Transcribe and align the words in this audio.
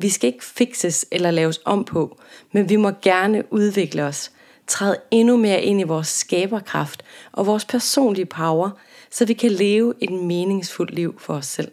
Vi 0.00 0.08
skal 0.08 0.26
ikke 0.26 0.44
fixes 0.44 1.06
eller 1.12 1.30
laves 1.30 1.60
om 1.64 1.84
på, 1.84 2.18
men 2.52 2.68
vi 2.68 2.76
må 2.76 2.90
gerne 3.02 3.52
udvikle 3.52 4.04
os, 4.04 4.30
træde 4.66 4.96
endnu 5.10 5.36
mere 5.36 5.62
ind 5.62 5.80
i 5.80 5.84
vores 5.84 6.08
skaberkraft 6.08 7.02
og 7.32 7.46
vores 7.46 7.64
personlige 7.64 8.26
power, 8.26 8.70
så 9.10 9.24
vi 9.24 9.32
kan 9.32 9.50
leve 9.50 9.94
et 10.00 10.10
meningsfuldt 10.10 10.94
liv 10.94 11.20
for 11.20 11.34
os 11.34 11.46
selv. 11.46 11.72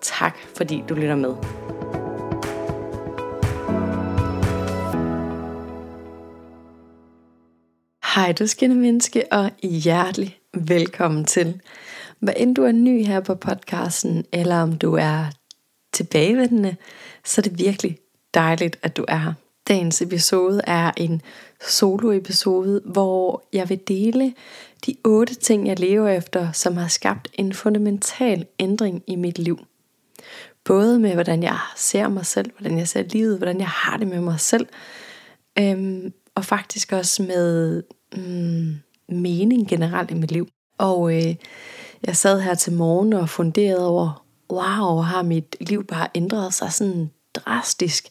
Tak 0.00 0.36
fordi 0.56 0.82
du 0.88 0.94
lytter 0.94 1.16
med. 1.16 1.34
Hej 8.14 8.32
du 8.32 8.46
skinne 8.46 8.76
menneske 8.76 9.24
og 9.32 9.50
hjertelig 9.62 10.38
velkommen 10.54 11.24
til. 11.24 11.60
Hvad 12.18 12.34
end 12.36 12.56
du 12.56 12.64
er 12.64 12.72
ny 12.72 13.04
her 13.04 13.20
på 13.20 13.34
podcasten, 13.34 14.24
eller 14.32 14.62
om 14.62 14.78
du 14.78 14.94
er 14.94 15.43
tilbagevendende, 15.94 16.76
så 17.24 17.40
er 17.40 17.42
det 17.42 17.58
virkelig 17.58 17.98
dejligt, 18.34 18.78
at 18.82 18.96
du 18.96 19.04
er 19.08 19.16
her. 19.16 19.32
Dagens 19.68 20.02
episode 20.02 20.60
er 20.66 20.90
en 20.96 21.22
solo-episode, 21.68 22.82
hvor 22.84 23.42
jeg 23.52 23.68
vil 23.68 23.80
dele 23.88 24.34
de 24.86 24.96
otte 25.04 25.34
ting, 25.34 25.66
jeg 25.66 25.78
lever 25.78 26.08
efter, 26.08 26.52
som 26.52 26.76
har 26.76 26.88
skabt 26.88 27.28
en 27.34 27.52
fundamental 27.52 28.46
ændring 28.58 29.02
i 29.06 29.16
mit 29.16 29.38
liv. 29.38 29.58
Både 30.64 30.98
med, 30.98 31.14
hvordan 31.14 31.42
jeg 31.42 31.58
ser 31.76 32.08
mig 32.08 32.26
selv, 32.26 32.50
hvordan 32.58 32.78
jeg 32.78 32.88
ser 32.88 33.02
livet, 33.02 33.38
hvordan 33.38 33.58
jeg 33.58 33.68
har 33.68 33.96
det 33.96 34.06
med 34.06 34.20
mig 34.20 34.40
selv, 34.40 34.66
øhm, 35.58 36.12
og 36.34 36.44
faktisk 36.44 36.92
også 36.92 37.22
med 37.22 37.82
mm, 38.16 38.74
mening 39.08 39.68
generelt 39.68 40.10
i 40.10 40.14
mit 40.14 40.32
liv. 40.32 40.48
Og 40.78 41.16
øh, 41.16 41.34
jeg 42.02 42.16
sad 42.16 42.40
her 42.40 42.54
til 42.54 42.72
morgen 42.72 43.12
og 43.12 43.28
funderede 43.28 43.88
over, 43.88 44.23
wow, 44.54 45.00
har 45.00 45.22
mit 45.22 45.56
liv 45.60 45.84
bare 45.84 46.08
ændret 46.14 46.54
sig 46.54 46.72
sådan 46.72 47.10
drastisk 47.34 48.08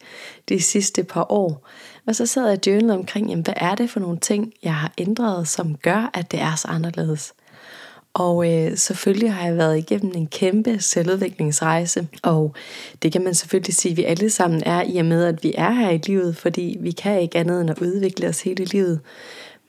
de 0.49 0.61
sidste 0.61 1.03
par 1.03 1.31
år. 1.31 1.67
Og 2.07 2.15
så 2.15 2.25
sad 2.25 2.49
jeg 2.49 2.67
journal 2.67 2.89
omkring, 2.89 3.29
jamen, 3.29 3.43
hvad 3.43 3.53
er 3.57 3.75
det 3.75 3.89
for 3.89 3.99
nogle 3.99 4.17
ting, 4.17 4.53
jeg 4.63 4.75
har 4.75 4.91
ændret, 4.97 5.47
som 5.47 5.75
gør, 5.75 6.09
at 6.13 6.31
det 6.31 6.39
er 6.39 6.55
så 6.55 6.67
anderledes. 6.67 7.33
Og 8.13 8.53
øh, 8.53 8.77
selvfølgelig 8.77 9.33
har 9.33 9.47
jeg 9.47 9.57
været 9.57 9.77
igennem 9.77 10.11
en 10.15 10.27
kæmpe 10.27 10.79
selvudviklingsrejse, 10.79 12.07
og 12.23 12.55
det 13.01 13.11
kan 13.11 13.23
man 13.23 13.33
selvfølgelig 13.33 13.73
sige, 13.73 13.91
at 13.91 13.97
vi 13.97 14.03
alle 14.03 14.29
sammen 14.29 14.63
er 14.65 14.83
i 14.83 14.97
og 14.97 15.05
med, 15.05 15.25
at 15.25 15.43
vi 15.43 15.53
er 15.57 15.71
her 15.71 15.89
i 15.89 15.97
livet, 15.97 16.37
fordi 16.37 16.77
vi 16.79 16.91
kan 16.91 17.21
ikke 17.21 17.37
andet 17.37 17.61
end 17.61 17.69
at 17.69 17.79
udvikle 17.79 18.27
os 18.27 18.41
hele 18.41 18.65
livet. 18.65 18.99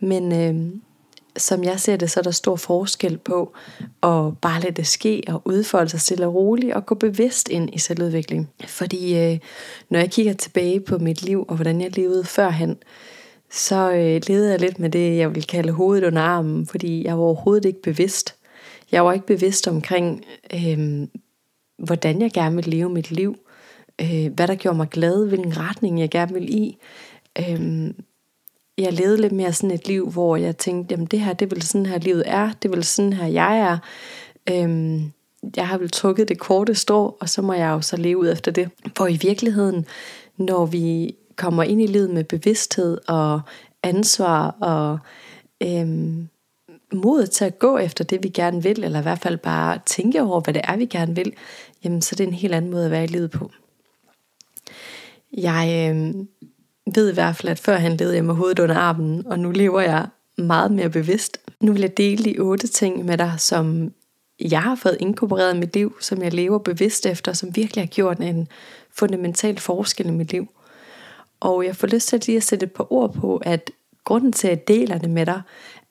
Men 0.00 0.32
øh, 0.32 0.72
som 1.36 1.64
jeg 1.64 1.80
ser 1.80 1.96
det, 1.96 2.10
så 2.10 2.20
er 2.20 2.22
der 2.24 2.30
stor 2.30 2.56
forskel 2.56 3.18
på 3.18 3.52
at 4.02 4.38
bare 4.40 4.60
lade 4.60 4.74
det 4.74 4.86
ske 4.86 5.22
og 5.28 5.42
udfolde 5.44 5.90
sig 5.90 6.00
stille 6.00 6.26
og 6.26 6.34
roligt 6.34 6.74
og 6.74 6.86
gå 6.86 6.94
bevidst 6.94 7.48
ind 7.48 7.74
i 7.74 7.78
selvudvikling. 7.78 8.50
Fordi 8.66 9.18
øh, 9.18 9.38
når 9.90 9.98
jeg 9.98 10.10
kigger 10.10 10.32
tilbage 10.32 10.80
på 10.80 10.98
mit 10.98 11.22
liv 11.22 11.44
og 11.48 11.54
hvordan 11.54 11.80
jeg 11.80 11.96
levede 11.96 12.24
førhen, 12.24 12.76
så 13.50 13.90
øh, 13.90 14.20
levede 14.28 14.50
jeg 14.50 14.60
lidt 14.60 14.78
med 14.78 14.90
det, 14.90 15.16
jeg 15.16 15.34
vil 15.34 15.46
kalde 15.46 15.72
hovedet 15.72 16.04
under 16.04 16.22
armen, 16.22 16.66
fordi 16.66 17.04
jeg 17.04 17.18
var 17.18 17.24
overhovedet 17.24 17.64
ikke 17.64 17.82
bevidst. 17.82 18.34
Jeg 18.92 19.04
var 19.04 19.12
ikke 19.12 19.26
bevidst 19.26 19.68
omkring, 19.68 20.24
øh, 20.54 21.08
hvordan 21.78 22.22
jeg 22.22 22.30
gerne 22.32 22.54
ville 22.54 22.70
leve 22.70 22.88
mit 22.88 23.10
liv, 23.10 23.36
øh, 24.00 24.32
hvad 24.34 24.48
der 24.48 24.54
gjorde 24.54 24.76
mig 24.76 24.88
glad, 24.88 25.28
hvilken 25.28 25.58
retning 25.58 26.00
jeg 26.00 26.10
gerne 26.10 26.32
ville 26.32 26.48
i. 26.48 26.78
Øh, 27.38 27.90
jeg 28.78 28.92
levede 28.92 29.20
lidt 29.20 29.32
mere 29.32 29.52
sådan 29.52 29.70
et 29.70 29.88
liv, 29.88 30.10
hvor 30.10 30.36
jeg 30.36 30.56
tænkte, 30.56 30.92
jamen 30.92 31.06
det 31.06 31.20
her, 31.20 31.32
det 31.32 31.46
er 31.46 31.50
vel 31.54 31.62
sådan 31.62 31.86
her 31.86 31.98
livet 31.98 32.22
er, 32.26 32.52
det 32.62 32.68
er 32.68 32.74
vel 32.74 32.84
sådan 32.84 33.12
her 33.12 33.26
jeg 33.26 33.58
er. 33.58 33.78
Øhm, 34.50 35.12
jeg 35.56 35.68
har 35.68 35.78
vel 35.78 35.90
trukket 35.90 36.28
det 36.28 36.38
korte 36.38 36.74
strå, 36.74 37.16
og 37.20 37.28
så 37.28 37.42
må 37.42 37.52
jeg 37.52 37.68
jo 37.68 37.80
så 37.80 37.96
leve 37.96 38.18
ud 38.18 38.32
efter 38.32 38.50
det. 38.50 38.70
For 38.96 39.06
i 39.06 39.18
virkeligheden, 39.22 39.86
når 40.36 40.66
vi 40.66 41.14
kommer 41.36 41.62
ind 41.62 41.82
i 41.82 41.86
livet 41.86 42.10
med 42.10 42.24
bevidsthed 42.24 42.98
og 43.08 43.40
ansvar 43.82 44.56
og 44.60 44.98
øhm, 45.62 46.28
mod 46.92 47.26
til 47.26 47.44
at 47.44 47.58
gå 47.58 47.78
efter 47.78 48.04
det, 48.04 48.22
vi 48.22 48.28
gerne 48.28 48.62
vil, 48.62 48.84
eller 48.84 48.98
i 48.98 49.02
hvert 49.02 49.18
fald 49.18 49.38
bare 49.38 49.78
tænke 49.86 50.22
over, 50.22 50.40
hvad 50.40 50.54
det 50.54 50.62
er, 50.64 50.76
vi 50.76 50.86
gerne 50.86 51.14
vil, 51.14 51.32
jamen 51.84 52.02
så 52.02 52.14
det 52.14 52.24
er 52.24 52.28
en 52.28 52.34
helt 52.34 52.54
anden 52.54 52.70
måde 52.70 52.84
at 52.84 52.90
være 52.90 53.04
i 53.04 53.06
livet 53.06 53.30
på. 53.30 53.50
Jeg 55.32 55.90
øhm, 55.90 56.28
ved 56.94 57.10
i 57.10 57.14
hvert 57.14 57.36
fald, 57.36 57.50
at 57.50 57.58
før 57.58 57.76
han 57.76 57.96
levede 57.96 58.14
jeg 58.14 58.24
med 58.24 58.34
hovedet 58.34 58.58
under 58.58 58.76
armen, 58.76 59.26
og 59.26 59.38
nu 59.38 59.50
lever 59.50 59.80
jeg 59.80 60.06
meget 60.38 60.72
mere 60.72 60.90
bevidst. 60.90 61.40
Nu 61.60 61.72
vil 61.72 61.80
jeg 61.80 61.96
dele 61.96 62.24
de 62.24 62.38
otte 62.38 62.66
ting 62.66 63.04
med 63.04 63.18
dig, 63.18 63.34
som 63.38 63.92
jeg 64.40 64.62
har 64.62 64.74
fået 64.74 64.96
inkorporeret 65.00 65.54
i 65.54 65.58
mit 65.58 65.74
liv, 65.74 65.96
som 66.00 66.22
jeg 66.22 66.34
lever 66.34 66.58
bevidst 66.58 67.06
efter, 67.06 67.32
som 67.32 67.56
virkelig 67.56 67.82
har 67.82 67.86
gjort 67.86 68.18
en 68.18 68.48
fundamental 68.98 69.58
forskel 69.58 70.06
i 70.06 70.10
mit 70.10 70.32
liv. 70.32 70.48
Og 71.40 71.64
jeg 71.64 71.76
får 71.76 71.86
lyst 71.86 72.08
til 72.08 72.22
lige 72.26 72.36
at 72.36 72.42
sætte 72.42 72.66
et 72.66 72.72
par 72.72 72.92
ord 72.92 73.14
på, 73.14 73.36
at 73.36 73.70
grunden 74.04 74.32
til, 74.32 74.48
at 74.48 74.50
jeg 74.50 74.68
deler 74.68 74.98
det 74.98 75.10
med 75.10 75.26
dig, 75.26 75.42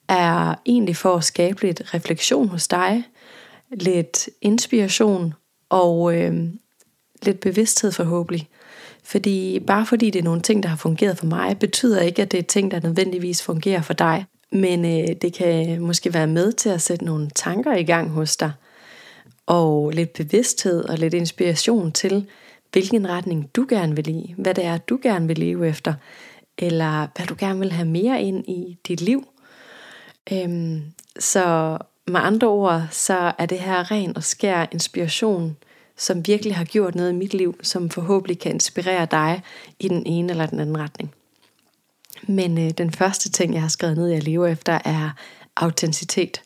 er 0.08 0.54
egentlig 0.66 0.96
for 0.96 1.16
at 1.16 1.24
skabe 1.24 1.62
lidt 1.62 1.94
refleksion 1.94 2.48
hos 2.48 2.68
dig, 2.68 3.04
lidt 3.70 4.28
inspiration 4.40 5.34
og 5.68 6.16
øh, 6.16 6.48
lidt 7.22 7.40
bevidsthed 7.40 7.92
forhåbentlig. 7.92 8.48
Fordi 9.04 9.60
bare 9.66 9.86
fordi 9.86 10.10
det 10.10 10.18
er 10.18 10.22
nogle 10.22 10.40
ting, 10.40 10.62
der 10.62 10.68
har 10.68 10.76
fungeret 10.76 11.18
for 11.18 11.26
mig, 11.26 11.58
betyder 11.58 12.00
ikke, 12.00 12.22
at 12.22 12.32
det 12.32 12.38
er 12.38 12.42
ting, 12.42 12.70
der 12.70 12.80
nødvendigvis 12.80 13.42
fungerer 13.42 13.82
for 13.82 13.94
dig. 13.94 14.24
Men 14.52 14.84
øh, 14.84 15.16
det 15.22 15.32
kan 15.32 15.80
måske 15.82 16.14
være 16.14 16.26
med 16.26 16.52
til 16.52 16.68
at 16.68 16.82
sætte 16.82 17.04
nogle 17.04 17.30
tanker 17.34 17.76
i 17.76 17.82
gang 17.82 18.10
hos 18.10 18.36
dig. 18.36 18.52
Og 19.46 19.90
lidt 19.90 20.12
bevidsthed 20.12 20.84
og 20.84 20.98
lidt 20.98 21.14
inspiration 21.14 21.92
til, 21.92 22.26
hvilken 22.72 23.08
retning 23.08 23.50
du 23.56 23.66
gerne 23.68 23.96
vil 23.96 24.08
i. 24.08 24.34
Hvad 24.38 24.54
det 24.54 24.64
er, 24.64 24.78
du 24.78 24.98
gerne 25.02 25.26
vil 25.26 25.38
leve 25.38 25.68
efter. 25.68 25.94
Eller 26.58 27.06
hvad 27.16 27.26
du 27.26 27.34
gerne 27.38 27.58
vil 27.58 27.72
have 27.72 27.88
mere 27.88 28.22
ind 28.22 28.48
i 28.48 28.78
dit 28.88 29.00
liv. 29.00 29.28
Øhm, 30.32 30.82
så 31.18 31.78
med 32.06 32.20
andre 32.20 32.48
ord, 32.48 32.82
så 32.90 33.32
er 33.38 33.46
det 33.46 33.58
her 33.58 33.90
ren 33.90 34.16
og 34.16 34.22
skær 34.22 34.66
inspiration 34.72 35.56
som 35.96 36.26
virkelig 36.26 36.56
har 36.56 36.64
gjort 36.64 36.94
noget 36.94 37.12
i 37.12 37.14
mit 37.14 37.34
liv, 37.34 37.54
som 37.62 37.90
forhåbentlig 37.90 38.38
kan 38.38 38.52
inspirere 38.52 39.06
dig 39.10 39.42
i 39.78 39.88
den 39.88 40.06
ene 40.06 40.30
eller 40.30 40.46
den 40.46 40.60
anden 40.60 40.78
retning. 40.78 41.14
Men 42.28 42.58
øh, 42.58 42.70
den 42.70 42.92
første 42.92 43.30
ting, 43.30 43.54
jeg 43.54 43.62
har 43.62 43.68
skrevet 43.68 43.96
ned, 43.96 44.06
jeg 44.06 44.22
lever 44.22 44.46
efter, 44.46 44.78
er 44.84 45.10
autenticitet. 45.56 46.42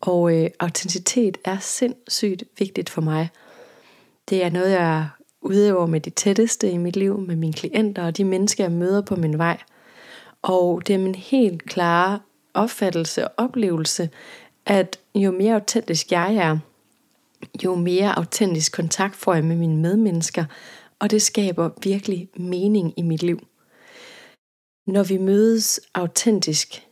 Og 0.00 0.36
øh, 0.36 0.50
autenticitet 0.60 1.38
er 1.44 1.58
sindssygt 1.58 2.44
vigtigt 2.58 2.90
for 2.90 3.00
mig. 3.00 3.28
Det 4.28 4.44
er 4.44 4.50
noget, 4.50 4.70
jeg 4.70 5.08
udøver 5.42 5.86
med 5.86 6.00
de 6.00 6.10
tætteste 6.10 6.70
i 6.70 6.76
mit 6.76 6.96
liv, 6.96 7.20
med 7.20 7.36
mine 7.36 7.52
klienter 7.52 8.06
og 8.06 8.16
de 8.16 8.24
mennesker, 8.24 8.64
jeg 8.64 8.72
møder 8.72 9.00
på 9.00 9.16
min 9.16 9.38
vej. 9.38 9.58
Og 10.42 10.86
det 10.86 10.94
er 10.94 10.98
min 10.98 11.14
helt 11.14 11.62
klare 11.62 12.18
opfattelse 12.54 13.28
og 13.28 13.34
oplevelse, 13.36 14.10
at 14.66 14.98
jo 15.14 15.30
mere 15.30 15.54
autentisk 15.54 16.12
jeg 16.12 16.34
er, 16.34 16.58
jo 17.64 17.74
mere 17.74 18.18
autentisk 18.18 18.72
kontakt 18.72 19.16
får 19.16 19.34
jeg 19.34 19.44
med 19.44 19.56
mine 19.56 19.76
medmennesker, 19.76 20.44
og 20.98 21.10
det 21.10 21.22
skaber 21.22 21.70
virkelig 21.82 22.28
mening 22.36 22.94
i 22.96 23.02
mit 23.02 23.22
liv. 23.22 23.46
Når 24.86 25.02
vi 25.02 25.18
mødes 25.18 25.80
autentisk, 25.94 26.86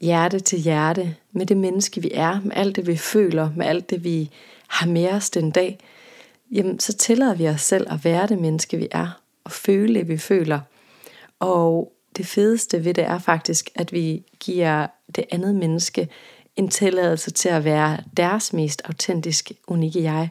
hjerte 0.00 0.40
til 0.40 0.58
hjerte, 0.58 1.16
med 1.32 1.46
det 1.46 1.56
menneske 1.56 2.02
vi 2.02 2.10
er, 2.14 2.40
med 2.40 2.52
alt 2.54 2.76
det 2.76 2.86
vi 2.86 2.96
føler, 2.96 3.50
med 3.56 3.66
alt 3.66 3.90
det 3.90 4.04
vi 4.04 4.30
har 4.68 4.86
med 4.86 5.08
os 5.08 5.30
den 5.30 5.50
dag, 5.50 5.78
jamen 6.50 6.80
så 6.80 6.92
tillader 6.96 7.34
vi 7.34 7.48
os 7.48 7.60
selv 7.60 7.92
at 7.92 8.04
være 8.04 8.26
det 8.26 8.38
menneske 8.38 8.76
vi 8.76 8.88
er, 8.90 9.20
og 9.44 9.52
føle 9.52 9.94
det 9.94 10.08
vi 10.08 10.16
føler. 10.16 10.60
Og 11.40 11.92
det 12.16 12.26
fedeste 12.26 12.84
ved 12.84 12.94
det 12.94 13.04
er 13.04 13.18
faktisk, 13.18 13.70
at 13.74 13.92
vi 13.92 14.24
giver 14.40 14.86
det 15.16 15.24
andet 15.30 15.54
menneske 15.54 16.08
en 16.60 16.68
tilladelse 16.68 17.30
til 17.30 17.48
at 17.48 17.64
være 17.64 17.98
deres 18.16 18.52
mest 18.52 18.82
autentiske, 18.84 19.54
unikke 19.66 20.02
jeg, 20.02 20.28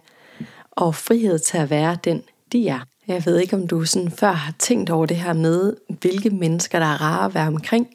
og 0.72 0.96
frihed 0.96 1.40
til 1.40 1.58
at 1.58 1.70
være 1.70 1.98
den, 2.04 2.24
de 2.52 2.68
er. 2.68 2.80
Jeg 3.08 3.26
ved 3.26 3.40
ikke, 3.40 3.56
om 3.56 3.68
du 3.68 3.86
sådan 3.86 4.12
før 4.12 4.32
har 4.32 4.54
tænkt 4.60 4.90
over 4.90 5.06
det 5.06 5.18
her 5.18 5.34
med, 5.34 5.74
hvilke 5.88 6.30
mennesker, 6.30 6.80
der 6.80 6.86
er 6.86 7.02
rare 7.02 7.26
at 7.26 7.34
være 7.34 7.48
omkring, 7.48 7.88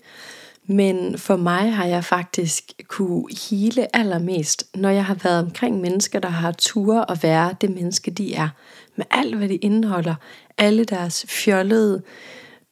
Men 0.67 1.19
for 1.19 1.37
mig 1.37 1.73
har 1.73 1.85
jeg 1.85 2.05
faktisk 2.05 2.65
kunne 2.89 3.25
hele 3.51 3.97
allermest, 3.97 4.67
når 4.75 4.91
jeg 4.91 5.05
har 5.05 5.15
været 5.15 5.45
omkring 5.45 5.81
mennesker, 5.81 6.19
der 6.19 6.29
har 6.29 6.53
tur 6.53 7.11
at 7.11 7.23
være 7.23 7.55
det 7.61 7.71
menneske, 7.71 8.11
de 8.11 8.35
er. 8.35 8.49
Med 8.97 9.07
alt, 9.11 9.37
hvad 9.37 9.49
de 9.49 9.57
indeholder. 9.57 10.15
Alle 10.59 10.85
deres 10.85 11.27
fjollede, 11.29 12.03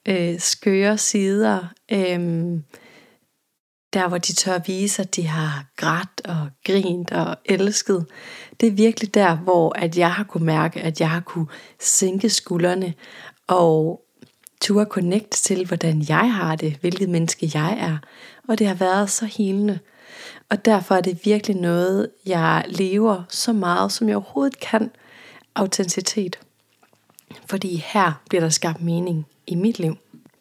øh, 0.09 0.39
skøre 0.39 0.99
sider. 0.99 1.73
Øh, 1.93 2.59
der, 3.93 4.09
hvor 4.09 4.19
de 4.19 4.33
tør 4.33 4.59
vise, 4.59 5.03
at 5.03 5.17
de 5.17 5.27
har 5.27 5.65
grædt 5.77 6.21
og 6.25 6.49
grint 6.67 7.13
og 7.13 7.37
elsket. 7.45 8.07
Det 8.61 8.67
er 8.67 8.73
virkelig 8.73 9.15
der, 9.15 9.37
hvor 9.37 9.79
at 9.79 9.99
jeg 9.99 10.13
har 10.13 10.25
kunne 10.25 10.47
mærke, 10.47 10.81
at 10.81 11.01
jeg 11.01 11.11
har 11.11 11.21
kunne 11.21 11.47
sænke 11.81 12.31
skuldrene 12.31 12.95
og 13.47 14.03
turde 14.61 14.87
connect 14.91 15.31
til, 15.31 15.67
hvordan 15.67 16.05
jeg 16.09 16.35
har 16.35 16.57
det, 16.57 16.77
hvilket 16.81 17.09
menneske 17.09 17.51
jeg 17.55 17.79
er. 17.81 17.99
Og 18.49 18.59
det 18.59 18.67
har 18.67 18.75
været 18.75 19.11
så 19.11 19.27
helende. 19.27 19.79
Og 20.49 20.65
derfor 20.65 20.95
er 20.95 21.01
det 21.01 21.21
virkelig 21.25 21.57
noget, 21.57 22.09
jeg 22.27 22.65
lever 22.69 23.23
så 23.29 23.53
meget, 23.53 23.93
som 23.93 24.09
jeg 24.09 24.17
overhovedet 24.17 24.61
kan. 24.61 24.91
Autenticitet. 25.55 26.39
Fordi 27.47 27.85
her 27.87 28.13
bliver 28.29 28.41
der 28.41 28.49
skabt 28.49 28.83
mening 28.83 29.27
i 29.47 29.55
mit 29.55 29.79
liv. 29.79 29.97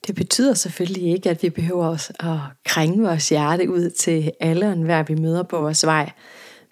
Det 0.08 0.16
betyder 0.16 0.54
selvfølgelig 0.54 1.14
ikke, 1.14 1.30
at 1.30 1.44
vi 1.44 1.50
behøver 1.50 1.88
os 1.88 2.12
at 2.20 2.38
krænge 2.66 3.04
vores 3.04 3.30
hjerte 3.30 3.70
ud 3.70 3.90
til 3.90 4.32
alle 4.40 4.66
og 4.66 4.74
enhver, 4.74 5.04
vi 5.04 5.16
møder 5.16 5.44
på 5.44 5.62
vores 5.62 5.86
vej. 5.86 6.12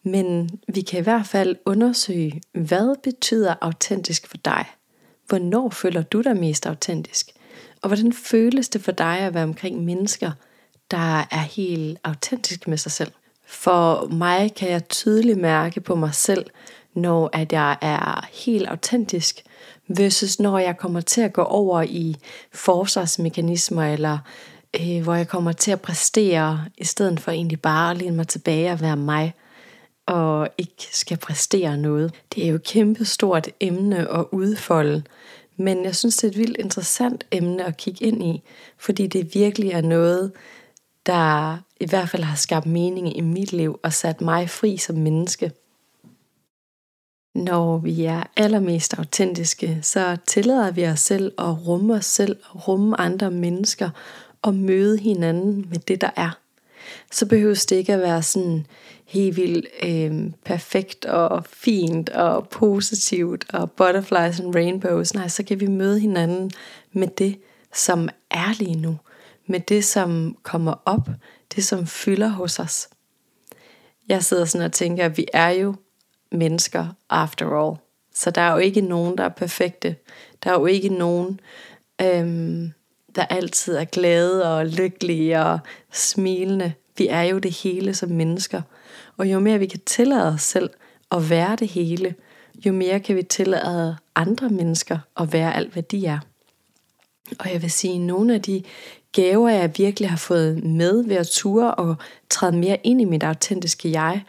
Men 0.03 0.49
vi 0.67 0.81
kan 0.81 0.99
i 0.99 1.03
hvert 1.03 1.25
fald 1.25 1.55
undersøge, 1.65 2.41
hvad 2.53 2.95
betyder 3.03 3.55
autentisk 3.61 4.27
for 4.27 4.37
dig? 4.37 4.65
Hvornår 5.27 5.69
føler 5.69 6.01
du 6.01 6.21
dig 6.21 6.37
mest 6.37 6.65
autentisk? 6.65 7.29
Og 7.81 7.89
hvordan 7.89 8.13
føles 8.13 8.69
det 8.69 8.81
for 8.81 8.91
dig 8.91 9.19
at 9.19 9.33
være 9.33 9.43
omkring 9.43 9.83
mennesker, 9.83 10.31
der 10.91 11.17
er 11.31 11.41
helt 11.41 11.99
autentisk 12.03 12.67
med 12.67 12.77
sig 12.77 12.91
selv? 12.91 13.11
For 13.45 14.07
mig 14.07 14.55
kan 14.55 14.69
jeg 14.69 14.89
tydeligt 14.89 15.39
mærke 15.39 15.81
på 15.81 15.95
mig 15.95 16.15
selv, 16.15 16.45
når 16.93 17.29
at 17.33 17.53
jeg 17.53 17.77
er 17.81 18.27
helt 18.33 18.67
autentisk, 18.67 19.43
versus 19.97 20.39
når 20.39 20.59
jeg 20.59 20.77
kommer 20.77 21.01
til 21.01 21.21
at 21.21 21.33
gå 21.33 21.43
over 21.43 21.81
i 21.81 22.15
forsvarsmekanismer, 22.53 23.83
eller 23.83 24.17
øh, 24.79 25.03
hvor 25.03 25.13
jeg 25.13 25.27
kommer 25.27 25.51
til 25.51 25.71
at 25.71 25.81
præstere, 25.81 26.65
i 26.77 26.83
stedet 26.83 27.19
for 27.19 27.31
egentlig 27.31 27.61
bare 27.61 27.91
at 27.91 27.97
læne 27.97 28.15
mig 28.15 28.27
tilbage 28.27 28.71
og 28.71 28.81
være 28.81 28.97
mig, 28.97 29.33
og 30.05 30.49
ikke 30.57 30.87
skal 30.91 31.17
præstere 31.17 31.77
noget. 31.77 32.13
Det 32.35 32.43
er 32.43 32.49
jo 32.49 32.55
et 32.55 32.63
kæmpe 32.63 33.05
stort 33.05 33.49
emne 33.59 34.13
at 34.13 34.25
udfolde, 34.31 35.03
men 35.57 35.85
jeg 35.85 35.95
synes, 35.95 36.17
det 36.17 36.23
er 36.23 36.31
et 36.31 36.37
vildt 36.37 36.57
interessant 36.57 37.23
emne 37.31 37.65
at 37.65 37.77
kigge 37.77 38.05
ind 38.05 38.23
i, 38.23 38.43
fordi 38.77 39.07
det 39.07 39.35
virkelig 39.35 39.71
er 39.71 39.81
noget, 39.81 40.31
der 41.05 41.57
i 41.79 41.85
hvert 41.85 42.09
fald 42.09 42.23
har 42.23 42.35
skabt 42.35 42.65
mening 42.65 43.17
i 43.17 43.21
mit 43.21 43.53
liv 43.53 43.79
og 43.83 43.93
sat 43.93 44.21
mig 44.21 44.49
fri 44.49 44.77
som 44.77 44.95
menneske. 44.95 45.51
Når 47.39 47.77
vi 47.77 48.03
er 48.03 48.23
allermest 48.37 48.93
autentiske, 48.93 49.79
så 49.81 50.17
tillader 50.27 50.71
vi 50.71 50.85
os 50.85 50.99
selv 50.99 51.31
at 51.37 51.67
rumme 51.67 51.93
os 51.93 52.05
selv, 52.05 52.37
rumme 52.67 53.01
andre 53.01 53.31
mennesker 53.31 53.89
og 54.41 54.55
møde 54.55 54.97
hinanden 54.97 55.65
med 55.69 55.79
det, 55.79 56.01
der 56.01 56.09
er. 56.15 56.39
Så 57.11 57.25
behøves 57.25 57.65
det 57.65 57.75
ikke 57.75 57.93
at 57.93 57.99
være 57.99 58.23
sådan 58.23 58.65
helt 59.05 59.35
vildt 59.35 59.65
øh, 59.83 60.31
perfekt 60.45 61.05
og 61.05 61.45
fint 61.45 62.09
og 62.09 62.49
positivt 62.49 63.45
og 63.53 63.71
butterflies 63.71 64.39
and 64.39 64.55
rainbows. 64.55 65.13
Nej, 65.13 65.27
så 65.27 65.43
kan 65.43 65.59
vi 65.59 65.67
møde 65.67 65.99
hinanden 65.99 66.51
med 66.93 67.07
det, 67.07 67.39
som 67.73 68.09
er 68.31 68.53
lige 68.59 68.75
nu. 68.75 68.97
Med 69.47 69.59
det, 69.59 69.85
som 69.85 70.37
kommer 70.43 70.73
op. 70.85 71.09
Det, 71.55 71.63
som 71.63 71.87
fylder 71.87 72.27
hos 72.27 72.59
os. 72.59 72.89
Jeg 74.09 74.23
sidder 74.23 74.45
sådan 74.45 74.65
og 74.65 74.71
tænker, 74.71 75.05
at 75.05 75.17
vi 75.17 75.25
er 75.33 75.49
jo 75.49 75.75
mennesker 76.31 76.87
after 77.09 77.51
all. 77.51 77.77
Så 78.13 78.31
der 78.31 78.41
er 78.41 78.51
jo 78.51 78.57
ikke 78.57 78.81
nogen, 78.81 79.17
der 79.17 79.23
er 79.23 79.29
perfekte. 79.29 79.95
Der 80.43 80.49
er 80.49 80.59
jo 80.59 80.65
ikke 80.65 80.89
nogen, 80.89 81.39
øhm, 82.01 82.71
der 83.15 83.25
altid 83.25 83.75
er 83.75 83.85
glade 83.85 84.57
og 84.57 84.65
lykkelige 84.65 85.39
og 85.39 85.59
smilende. 85.91 86.73
Vi 86.97 87.07
er 87.07 87.21
jo 87.21 87.39
det 87.39 87.51
hele 87.51 87.93
som 87.93 88.09
mennesker. 88.09 88.61
Og 89.17 89.31
jo 89.31 89.39
mere 89.39 89.59
vi 89.59 89.65
kan 89.65 89.79
tillade 89.79 90.27
os 90.27 90.41
selv 90.41 90.69
at 91.11 91.29
være 91.29 91.55
det 91.55 91.67
hele, 91.67 92.15
jo 92.65 92.73
mere 92.73 92.99
kan 92.99 93.15
vi 93.15 93.23
tillade 93.23 93.97
andre 94.15 94.49
mennesker 94.49 94.97
at 95.17 95.33
være 95.33 95.55
alt, 95.55 95.73
hvad 95.73 95.83
de 95.83 96.05
er. 96.05 96.19
Og 97.39 97.53
jeg 97.53 97.61
vil 97.61 97.71
sige, 97.71 97.93
at 97.93 98.01
nogle 98.01 98.33
af 98.33 98.41
de 98.41 98.63
gaver, 99.11 99.49
jeg 99.49 99.71
virkelig 99.77 100.09
har 100.09 100.17
fået 100.17 100.63
med 100.63 101.03
ved 101.03 101.15
at 101.15 101.27
ture 101.27 101.75
og 101.75 101.95
træde 102.29 102.57
mere 102.57 102.77
ind 102.83 103.01
i 103.01 103.05
mit 103.05 103.23
autentiske 103.23 103.91
jeg, 103.91 104.23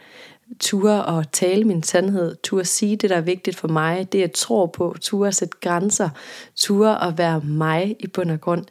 ture 0.59 1.19
at 1.19 1.29
tale 1.31 1.63
min 1.63 1.83
sandhed, 1.83 2.35
ture 2.43 2.61
at 2.61 2.67
sige 2.67 2.95
det, 2.95 3.09
der 3.09 3.15
er 3.15 3.21
vigtigt 3.21 3.57
for 3.57 3.67
mig, 3.67 4.11
det 4.11 4.19
jeg 4.19 4.33
tror 4.33 4.65
på, 4.65 4.95
ture 5.01 5.27
at 5.27 5.35
sætte 5.35 5.57
grænser, 5.61 6.09
ture 6.55 7.07
at 7.07 7.17
være 7.17 7.41
mig 7.41 7.95
i 7.99 8.07
bund 8.07 8.31
og 8.31 8.41
grund, 8.41 8.65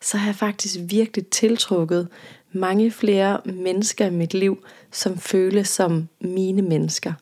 så 0.00 0.16
har 0.16 0.28
jeg 0.28 0.34
faktisk 0.34 0.76
virkelig 0.80 1.26
tiltrukket 1.26 2.08
mange 2.52 2.90
flere 2.90 3.40
mennesker 3.44 4.06
i 4.06 4.10
mit 4.10 4.34
liv, 4.34 4.64
som 4.92 5.18
føles 5.18 5.68
som 5.68 6.08
mine 6.20 6.62
mennesker. 6.62 7.12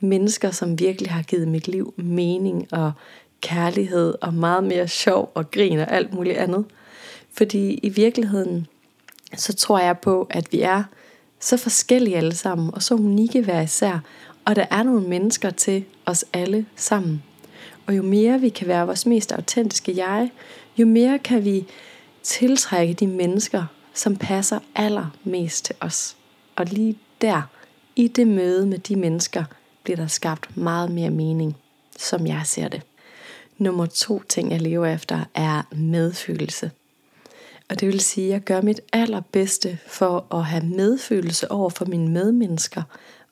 Mennesker, 0.00 0.50
som 0.50 0.78
virkelig 0.78 1.10
har 1.10 1.22
givet 1.22 1.48
mit 1.48 1.68
liv 1.68 1.94
mening 1.96 2.68
og 2.72 2.92
kærlighed 3.40 4.14
og 4.20 4.34
meget 4.34 4.64
mere 4.64 4.88
sjov 4.88 5.32
og 5.34 5.50
grin 5.50 5.78
og 5.78 5.92
alt 5.92 6.14
muligt 6.14 6.36
andet. 6.36 6.64
Fordi 7.32 7.74
i 7.74 7.88
virkeligheden, 7.88 8.66
så 9.36 9.54
tror 9.54 9.78
jeg 9.78 9.98
på, 9.98 10.26
at 10.30 10.52
vi 10.52 10.60
er 10.60 10.82
så 11.40 11.56
forskellige 11.56 12.16
alle 12.16 12.34
sammen, 12.34 12.74
og 12.74 12.82
så 12.82 12.94
unikke 12.94 13.42
hver 13.42 13.60
især, 13.60 13.98
og 14.44 14.56
der 14.56 14.66
er 14.70 14.82
nogle 14.82 15.08
mennesker 15.08 15.50
til 15.50 15.84
os 16.06 16.24
alle 16.32 16.66
sammen. 16.76 17.22
Og 17.86 17.96
jo 17.96 18.02
mere 18.02 18.40
vi 18.40 18.48
kan 18.48 18.68
være 18.68 18.86
vores 18.86 19.06
mest 19.06 19.32
autentiske 19.32 19.96
jeg, 19.96 20.30
jo 20.78 20.86
mere 20.86 21.18
kan 21.18 21.44
vi 21.44 21.66
tiltrække 22.22 22.94
de 22.94 23.06
mennesker, 23.06 23.64
som 23.94 24.16
passer 24.16 24.58
allermest 24.74 25.64
til 25.64 25.74
os. 25.80 26.16
Og 26.56 26.66
lige 26.66 26.98
der, 27.20 27.42
i 27.96 28.08
det 28.08 28.26
møde 28.26 28.66
med 28.66 28.78
de 28.78 28.96
mennesker, 28.96 29.44
bliver 29.82 29.96
der 29.96 30.06
skabt 30.06 30.56
meget 30.56 30.90
mere 30.90 31.10
mening, 31.10 31.56
som 31.98 32.26
jeg 32.26 32.42
ser 32.44 32.68
det. 32.68 32.82
Nummer 33.58 33.86
to 33.86 34.22
ting, 34.28 34.52
jeg 34.52 34.60
lever 34.60 34.86
efter, 34.86 35.24
er 35.34 35.62
medfølelse. 35.72 36.70
Og 37.70 37.80
det 37.80 37.88
vil 37.88 38.00
sige, 38.00 38.26
at 38.26 38.32
jeg 38.32 38.40
gør 38.40 38.60
mit 38.60 38.80
allerbedste 38.92 39.78
for 39.86 40.34
at 40.34 40.44
have 40.44 40.64
medfølelse 40.64 41.50
over 41.50 41.70
for 41.70 41.84
mine 41.84 42.08
medmennesker, 42.08 42.82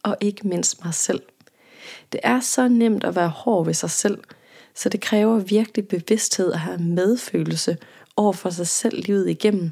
og 0.02 0.16
ikke 0.20 0.48
mindst 0.48 0.84
mig 0.84 0.94
selv. 0.94 1.22
Det 2.12 2.20
er 2.22 2.40
så 2.40 2.68
nemt 2.68 3.04
at 3.04 3.16
være 3.16 3.28
hård 3.28 3.64
ved 3.64 3.74
sig 3.74 3.90
selv, 3.90 4.18
så 4.74 4.88
det 4.88 5.00
kræver 5.00 5.38
virkelig 5.38 5.88
bevidsthed 5.88 6.52
at 6.52 6.58
have 6.58 6.78
medfølelse 6.78 7.76
over 8.16 8.32
for 8.32 8.50
sig 8.50 8.66
selv 8.66 9.02
livet 9.06 9.28
igennem. 9.28 9.70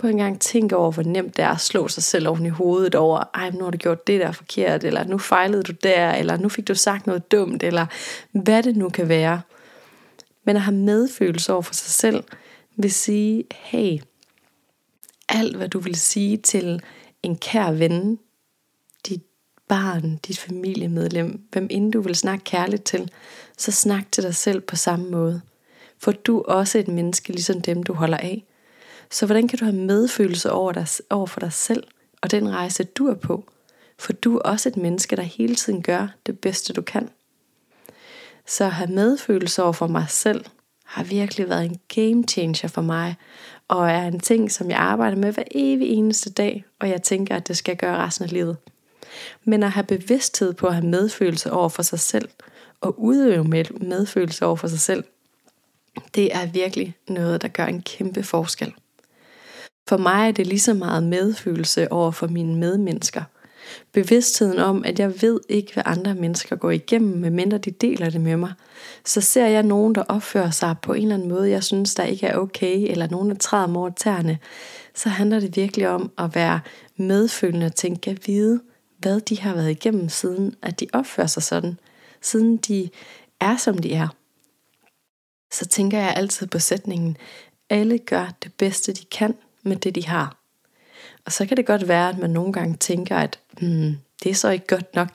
På 0.00 0.06
en 0.06 0.16
gang 0.16 0.40
tænke 0.40 0.76
over, 0.76 0.90
hvor 0.90 1.02
nemt 1.02 1.36
det 1.36 1.44
er 1.44 1.48
at 1.48 1.60
slå 1.60 1.88
sig 1.88 2.02
selv 2.02 2.28
oven 2.28 2.46
i 2.46 2.48
hovedet 2.48 2.94
over, 2.94 3.24
ej, 3.34 3.50
nu 3.50 3.64
har 3.64 3.70
du 3.70 3.78
gjort 3.78 4.06
det 4.06 4.20
der 4.20 4.32
forkert, 4.32 4.84
eller 4.84 5.04
nu 5.04 5.18
fejlede 5.18 5.62
du 5.62 5.72
der, 5.82 6.10
eller 6.10 6.36
nu 6.36 6.48
fik 6.48 6.68
du 6.68 6.74
sagt 6.74 7.06
noget 7.06 7.32
dumt, 7.32 7.62
eller 7.62 7.86
hvad 8.32 8.62
det 8.62 8.76
nu 8.76 8.88
kan 8.88 9.08
være. 9.08 9.40
Men 10.44 10.56
at 10.56 10.62
have 10.62 10.76
medfølelse 10.76 11.52
over 11.52 11.62
for 11.62 11.74
sig 11.74 11.90
selv, 11.90 12.24
vil 12.78 12.92
sige, 12.92 13.44
hey, 13.54 13.98
alt 15.28 15.56
hvad 15.56 15.68
du 15.68 15.78
vil 15.78 15.94
sige 15.94 16.36
til 16.36 16.82
en 17.22 17.36
kær 17.36 17.70
ven, 17.70 18.18
dit 19.06 19.22
barn, 19.68 20.16
dit 20.16 20.38
familiemedlem, 20.38 21.42
hvem 21.52 21.66
end 21.70 21.92
du 21.92 22.00
vil 22.00 22.14
snakke 22.14 22.44
kærligt 22.44 22.84
til, 22.84 23.10
så 23.56 23.72
snak 23.72 24.12
til 24.12 24.22
dig 24.22 24.34
selv 24.34 24.60
på 24.60 24.76
samme 24.76 25.10
måde. 25.10 25.40
For 25.98 26.12
du 26.12 26.38
er 26.38 26.52
også 26.52 26.78
et 26.78 26.88
menneske, 26.88 27.32
ligesom 27.32 27.60
dem 27.60 27.82
du 27.82 27.92
holder 27.92 28.16
af. 28.16 28.44
Så 29.10 29.26
hvordan 29.26 29.48
kan 29.48 29.58
du 29.58 29.64
have 29.64 29.76
medfølelse 29.76 30.52
over, 30.52 30.72
dig, 30.72 30.86
over 31.10 31.26
for 31.26 31.40
dig 31.40 31.52
selv 31.52 31.84
og 32.22 32.30
den 32.30 32.50
rejse 32.50 32.84
du 32.84 33.06
er 33.06 33.14
på? 33.14 33.44
For 33.98 34.12
du 34.12 34.36
er 34.36 34.42
også 34.42 34.68
et 34.68 34.76
menneske, 34.76 35.16
der 35.16 35.22
hele 35.22 35.54
tiden 35.54 35.82
gør 35.82 36.08
det 36.26 36.38
bedste 36.38 36.72
du 36.72 36.82
kan. 36.82 37.08
Så 38.46 38.68
have 38.68 38.90
medfølelse 38.90 39.62
over 39.62 39.72
for 39.72 39.86
mig 39.86 40.06
selv, 40.08 40.44
har 40.88 41.04
virkelig 41.04 41.48
været 41.48 41.64
en 41.64 41.80
game 41.94 42.24
changer 42.28 42.68
for 42.68 42.82
mig, 42.82 43.16
og 43.68 43.90
er 43.90 44.02
en 44.02 44.20
ting, 44.20 44.52
som 44.52 44.70
jeg 44.70 44.78
arbejder 44.78 45.16
med 45.16 45.32
hver 45.32 45.42
evig 45.50 45.88
eneste 45.88 46.30
dag, 46.30 46.64
og 46.80 46.88
jeg 46.88 47.02
tænker, 47.02 47.36
at 47.36 47.48
det 47.48 47.56
skal 47.56 47.76
gøre 47.76 47.96
resten 47.96 48.24
af 48.24 48.32
livet. 48.32 48.56
Men 49.44 49.62
at 49.62 49.70
have 49.70 49.86
bevidsthed 49.86 50.54
på 50.54 50.66
at 50.66 50.74
have 50.74 50.86
medfølelse 50.86 51.52
over 51.52 51.68
for 51.68 51.82
sig 51.82 52.00
selv, 52.00 52.28
og 52.80 53.02
udøve 53.02 53.44
medfølelse 53.80 54.46
over 54.46 54.56
for 54.56 54.68
sig 54.68 54.80
selv, 54.80 55.04
det 56.14 56.34
er 56.34 56.46
virkelig 56.46 56.94
noget, 57.08 57.42
der 57.42 57.48
gør 57.48 57.66
en 57.66 57.82
kæmpe 57.82 58.22
forskel. 58.22 58.74
For 59.88 59.96
mig 59.96 60.28
er 60.28 60.32
det 60.32 60.46
lige 60.46 60.60
så 60.60 60.74
meget 60.74 61.02
medfølelse 61.02 61.92
over 61.92 62.10
for 62.10 62.26
mine 62.26 62.56
medmennesker– 62.56 63.22
Bevidstheden 63.92 64.58
om, 64.58 64.84
at 64.84 64.98
jeg 64.98 65.22
ved 65.22 65.40
ikke, 65.48 65.74
hvad 65.74 65.82
andre 65.86 66.14
mennesker 66.14 66.56
går 66.56 66.70
igennem, 66.70 67.18
medmindre 67.18 67.58
de 67.58 67.70
deler 67.70 68.10
det 68.10 68.20
med 68.20 68.36
mig. 68.36 68.52
Så 69.04 69.20
ser 69.20 69.46
jeg 69.46 69.62
nogen, 69.62 69.94
der 69.94 70.02
opfører 70.02 70.50
sig 70.50 70.76
på 70.82 70.92
en 70.92 71.02
eller 71.02 71.14
anden 71.14 71.28
måde, 71.28 71.50
jeg 71.50 71.64
synes, 71.64 71.94
der 71.94 72.04
ikke 72.04 72.26
er 72.26 72.36
okay, 72.36 72.90
eller 72.90 73.08
nogen, 73.10 73.30
der 73.30 73.36
træder 73.36 73.66
mig 73.66 73.80
over 73.80 73.90
tæerne, 73.90 74.38
så 74.94 75.08
handler 75.08 75.40
det 75.40 75.56
virkelig 75.56 75.88
om 75.88 76.12
at 76.18 76.34
være 76.34 76.60
medfølende 76.96 77.66
og 77.66 77.74
tænke 77.74 78.10
at 78.10 78.26
vide, 78.26 78.60
hvad 78.98 79.20
de 79.20 79.40
har 79.40 79.54
været 79.54 79.70
igennem, 79.70 80.08
siden 80.08 80.54
at 80.62 80.80
de 80.80 80.86
opfører 80.92 81.26
sig 81.26 81.42
sådan, 81.42 81.78
siden 82.22 82.56
de 82.56 82.90
er, 83.40 83.56
som 83.56 83.78
de 83.78 83.94
er. 83.94 84.08
Så 85.52 85.66
tænker 85.66 85.98
jeg 85.98 86.14
altid 86.16 86.46
på 86.46 86.58
sætningen, 86.58 87.16
alle 87.70 87.98
gør 87.98 88.26
det 88.42 88.52
bedste, 88.52 88.92
de 88.92 89.04
kan 89.04 89.34
med 89.62 89.76
det, 89.76 89.94
de 89.94 90.06
har. 90.06 90.37
Og 91.28 91.32
så 91.32 91.46
kan 91.46 91.56
det 91.56 91.66
godt 91.66 91.88
være, 91.88 92.08
at 92.08 92.18
man 92.18 92.30
nogle 92.30 92.52
gange 92.52 92.76
tænker, 92.76 93.16
at 93.16 93.38
hmm, 93.60 93.98
det 94.22 94.30
er 94.30 94.34
så 94.34 94.50
ikke 94.50 94.66
godt 94.66 94.94
nok. 94.94 95.08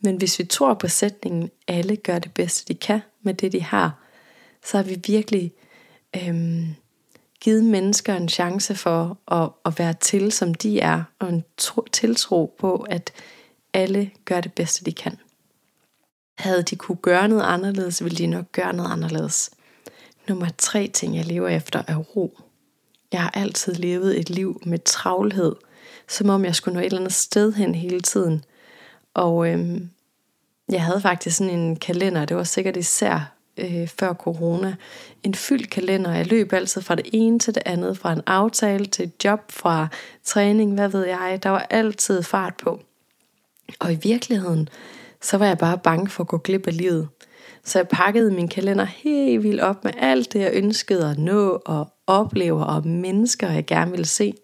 Men 0.00 0.16
hvis 0.16 0.38
vi 0.38 0.44
tror 0.44 0.74
på 0.74 0.88
sætningen, 0.88 1.50
alle 1.68 1.96
gør 1.96 2.18
det 2.18 2.34
bedste, 2.34 2.74
de 2.74 2.78
kan 2.78 3.00
med 3.22 3.34
det, 3.34 3.52
de 3.52 3.62
har, 3.62 3.98
så 4.64 4.76
har 4.76 4.84
vi 4.84 5.00
virkelig 5.06 5.52
øhm, 6.16 6.66
givet 7.40 7.64
mennesker 7.64 8.14
en 8.14 8.28
chance 8.28 8.74
for 8.74 9.18
at, 9.32 9.50
at 9.64 9.78
være 9.78 9.92
til, 9.92 10.32
som 10.32 10.54
de 10.54 10.80
er, 10.80 11.02
og 11.18 11.28
en 11.28 11.44
tro, 11.56 11.84
tiltro 11.92 12.56
på, 12.58 12.86
at 12.90 13.12
alle 13.72 14.10
gør 14.24 14.40
det 14.40 14.52
bedste, 14.52 14.84
de 14.84 14.92
kan. 14.92 15.18
Havde 16.38 16.62
de 16.62 16.76
kunne 16.76 16.98
gøre 17.02 17.28
noget 17.28 17.42
anderledes, 17.42 18.04
ville 18.04 18.18
de 18.18 18.26
nok 18.26 18.52
gøre 18.52 18.72
noget 18.72 18.92
anderledes. 18.92 19.50
Nummer 20.28 20.48
tre 20.58 20.88
ting, 20.88 21.16
jeg 21.16 21.26
lever 21.26 21.48
efter, 21.48 21.82
er 21.86 21.96
ro. 21.96 22.38
Jeg 23.12 23.22
har 23.22 23.30
altid 23.30 23.74
levet 23.74 24.20
et 24.20 24.30
liv 24.30 24.60
med 24.66 24.78
travlhed, 24.84 25.56
som 26.08 26.28
om 26.28 26.44
jeg 26.44 26.54
skulle 26.54 26.74
nå 26.74 26.80
et 26.80 26.86
eller 26.86 26.98
andet 26.98 27.12
sted 27.12 27.52
hen 27.52 27.74
hele 27.74 28.00
tiden. 28.00 28.44
Og 29.14 29.48
øhm, 29.48 29.90
jeg 30.68 30.84
havde 30.84 31.00
faktisk 31.00 31.36
sådan 31.36 31.58
en 31.58 31.76
kalender, 31.76 32.24
det 32.24 32.36
var 32.36 32.44
sikkert 32.44 32.76
især 32.76 33.34
øh, 33.56 33.88
før 33.88 34.12
corona, 34.12 34.74
en 35.22 35.34
fyldt 35.34 35.70
kalender. 35.70 36.14
Jeg 36.14 36.26
løb 36.26 36.52
altid 36.52 36.82
fra 36.82 36.94
det 36.94 37.06
ene 37.12 37.38
til 37.38 37.54
det 37.54 37.62
andet, 37.66 37.98
fra 37.98 38.12
en 38.12 38.22
aftale 38.26 38.86
til 38.86 39.04
et 39.04 39.24
job, 39.24 39.52
fra 39.52 39.88
træning, 40.24 40.74
hvad 40.74 40.88
ved 40.88 41.06
jeg. 41.06 41.40
Der 41.42 41.50
var 41.50 41.66
altid 41.70 42.22
fart 42.22 42.54
på. 42.62 42.80
Og 43.78 43.92
i 43.92 43.98
virkeligheden, 44.02 44.68
så 45.20 45.36
var 45.36 45.46
jeg 45.46 45.58
bare 45.58 45.78
bange 45.78 46.08
for 46.08 46.24
at 46.24 46.28
gå 46.28 46.38
glip 46.38 46.66
af 46.66 46.76
livet. 46.76 47.08
Så 47.64 47.78
jeg 47.78 47.88
pakkede 47.88 48.30
min 48.30 48.48
kalender 48.48 48.84
helt 48.84 49.42
vildt 49.42 49.60
op 49.60 49.84
med 49.84 49.92
alt 49.98 50.32
det, 50.32 50.40
jeg 50.40 50.50
ønskede 50.54 51.10
at 51.10 51.18
nå 51.18 51.62
og 51.66 51.92
oplever 52.10 52.64
og 52.64 52.86
mennesker, 52.86 53.50
jeg 53.50 53.66
gerne 53.66 53.90
vil 53.90 54.06
se. 54.06 54.34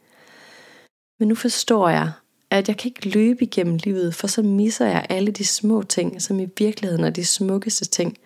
Men 1.19 1.29
nu 1.29 1.35
forstår 1.35 1.89
jeg, 1.89 2.13
at 2.51 2.69
jeg 2.69 2.77
kan 2.77 2.89
ikke 2.89 3.09
løbe 3.09 3.45
igennem 3.45 3.79
livet, 3.85 4.15
for 4.15 4.27
så 4.27 4.43
misser 4.43 4.87
jeg 4.87 5.07
alle 5.09 5.31
de 5.31 5.45
små 5.47 5.83
ting, 5.83 6.23
som 6.23 6.41
i 6.41 6.49
virkeligheden 6.59 7.05
er 7.05 7.11
de 7.11 7.25
smukkeste 7.25 7.85
ting. 7.85 8.19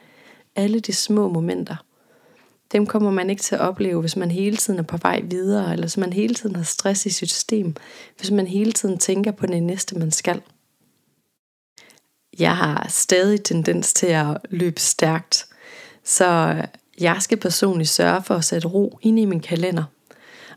Alle 0.57 0.81
de 0.81 0.93
små 0.93 1.29
momenter. 1.29 1.77
Dem 2.73 2.87
kommer 2.87 3.11
man 3.11 3.31
ikke 3.31 3.43
til 3.43 3.55
at 3.55 3.61
opleve, 3.61 4.01
hvis 4.01 4.17
man 4.17 4.31
hele 4.31 4.57
tiden 4.57 4.79
er 4.79 4.83
på 4.83 4.97
vej 4.97 5.21
videre, 5.25 5.73
eller 5.73 5.87
hvis 5.87 5.97
man 5.97 6.13
hele 6.13 6.35
tiden 6.35 6.57
har 6.57 6.63
stress 6.63 7.07
i 7.07 7.11
sit 7.11 7.31
system, 7.31 7.75
hvis 8.19 8.31
man 8.31 8.47
hele 8.47 8.73
tiden 8.73 8.99
tænker 8.99 9.31
på 9.31 9.47
det 9.47 9.63
næste, 9.63 9.99
man 9.99 10.11
skal. 10.11 10.43
Jeg 12.39 12.57
har 12.57 12.87
stadig 12.89 13.45
tendens 13.45 13.95
til 13.95 14.07
at 14.07 14.37
løbe 14.51 14.81
stærkt, 14.81 15.47
så 16.05 16.55
jeg 17.01 17.17
skal 17.21 17.39
personligt 17.39 17.91
sørge 17.91 18.23
for 18.23 18.35
at 18.35 18.45
sætte 18.45 18.69
ro 18.69 18.99
ind 19.03 19.19
i 19.19 19.25
min 19.25 19.41
kalender. 19.41 19.85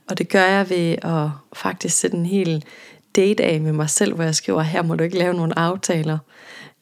Og 0.09 0.17
det 0.17 0.29
gør 0.29 0.45
jeg 0.45 0.69
ved 0.69 0.95
at 1.01 1.29
faktisk 1.53 1.97
sætte 1.97 2.17
en 2.17 2.25
hel 2.25 2.65
date 3.15 3.43
af 3.43 3.62
med 3.62 3.71
mig 3.71 3.89
selv, 3.89 4.15
hvor 4.15 4.23
jeg 4.23 4.35
skriver, 4.35 4.62
her 4.62 4.81
må 4.81 4.95
du 4.95 5.03
ikke 5.03 5.17
lave 5.17 5.33
nogle 5.33 5.59
aftaler. 5.59 6.17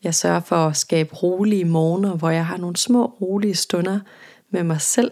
Jeg 0.03 0.15
sørger 0.15 0.39
for 0.39 0.56
at 0.56 0.77
skabe 0.77 1.15
rolige 1.15 1.65
morgener, 1.65 2.15
hvor 2.15 2.30
jeg 2.30 2.46
har 2.46 2.58
nogle 2.58 2.77
små 2.77 3.06
rolige 3.06 3.56
stunder 3.56 4.00
med 4.50 4.63
mig 4.63 4.82
selv. 4.82 5.12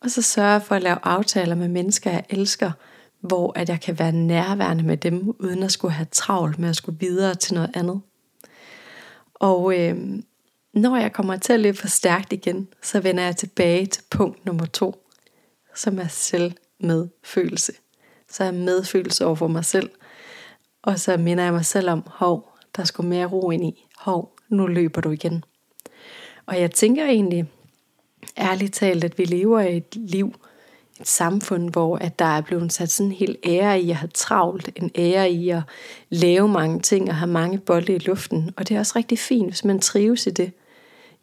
Og 0.00 0.10
så 0.10 0.22
sørger 0.22 0.52
jeg 0.52 0.62
for 0.62 0.74
at 0.74 0.82
lave 0.82 0.98
aftaler 1.02 1.54
med 1.54 1.68
mennesker, 1.68 2.10
jeg 2.10 2.24
elsker, 2.30 2.70
hvor 3.20 3.52
at 3.58 3.68
jeg 3.68 3.80
kan 3.80 3.98
være 3.98 4.12
nærværende 4.12 4.84
med 4.84 4.96
dem, 4.96 5.34
uden 5.40 5.62
at 5.62 5.72
skulle 5.72 5.94
have 5.94 6.06
travlt 6.12 6.58
med 6.58 6.68
at 6.68 6.76
skulle 6.76 6.98
videre 7.00 7.34
til 7.34 7.54
noget 7.54 7.70
andet. 7.74 8.00
Og 9.34 9.78
øh, 9.78 9.96
når 10.72 10.96
jeg 10.96 11.12
kommer 11.12 11.36
til 11.36 11.52
at 11.52 11.60
løbe 11.60 11.76
for 11.76 11.88
stærkt 11.88 12.32
igen, 12.32 12.68
så 12.82 13.00
vender 13.00 13.24
jeg 13.24 13.36
tilbage 13.36 13.86
til 13.86 14.02
punkt 14.10 14.46
nummer 14.46 14.66
to, 14.66 15.06
som 15.74 15.98
er 15.98 16.08
selvmedfølelse. 16.08 17.72
Så 18.30 18.44
er 18.44 18.50
medfølelse 18.50 19.26
over 19.26 19.34
for 19.34 19.46
mig 19.46 19.64
selv. 19.64 19.90
Og 20.82 20.98
så 20.98 21.16
minder 21.16 21.44
jeg 21.44 21.52
mig 21.52 21.64
selv 21.64 21.90
om, 21.90 22.02
hov, 22.06 22.48
der 22.76 22.84
skal 22.84 23.04
mere 23.04 23.26
ro 23.26 23.50
ind 23.50 23.64
i. 23.64 23.86
Hov, 23.96 24.36
nu 24.48 24.66
løber 24.66 25.00
du 25.00 25.10
igen. 25.10 25.44
Og 26.46 26.60
jeg 26.60 26.70
tænker 26.70 27.04
egentlig, 27.04 27.46
ærligt 28.38 28.74
talt, 28.74 29.04
at 29.04 29.18
vi 29.18 29.24
lever 29.24 29.60
i 29.60 29.76
et 29.76 29.96
liv, 29.96 30.34
et 31.00 31.08
samfund, 31.08 31.70
hvor 31.70 31.96
at 31.96 32.18
der 32.18 32.24
er 32.24 32.40
blevet 32.40 32.72
sat 32.72 32.90
sådan 32.90 33.10
en 33.10 33.16
helt 33.16 33.36
ære 33.46 33.80
i 33.80 33.90
at 33.90 33.96
have 33.96 34.10
travlt, 34.14 34.70
en 34.76 34.90
ære 34.94 35.30
i 35.30 35.48
at 35.48 35.62
lave 36.10 36.48
mange 36.48 36.80
ting 36.80 37.08
og 37.08 37.16
have 37.16 37.30
mange 37.30 37.58
bolde 37.58 37.94
i 37.94 37.98
luften. 37.98 38.50
Og 38.56 38.68
det 38.68 38.74
er 38.74 38.78
også 38.78 38.92
rigtig 38.96 39.18
fint, 39.18 39.48
hvis 39.48 39.64
man 39.64 39.80
trives 39.80 40.26
i 40.26 40.30
det. 40.30 40.52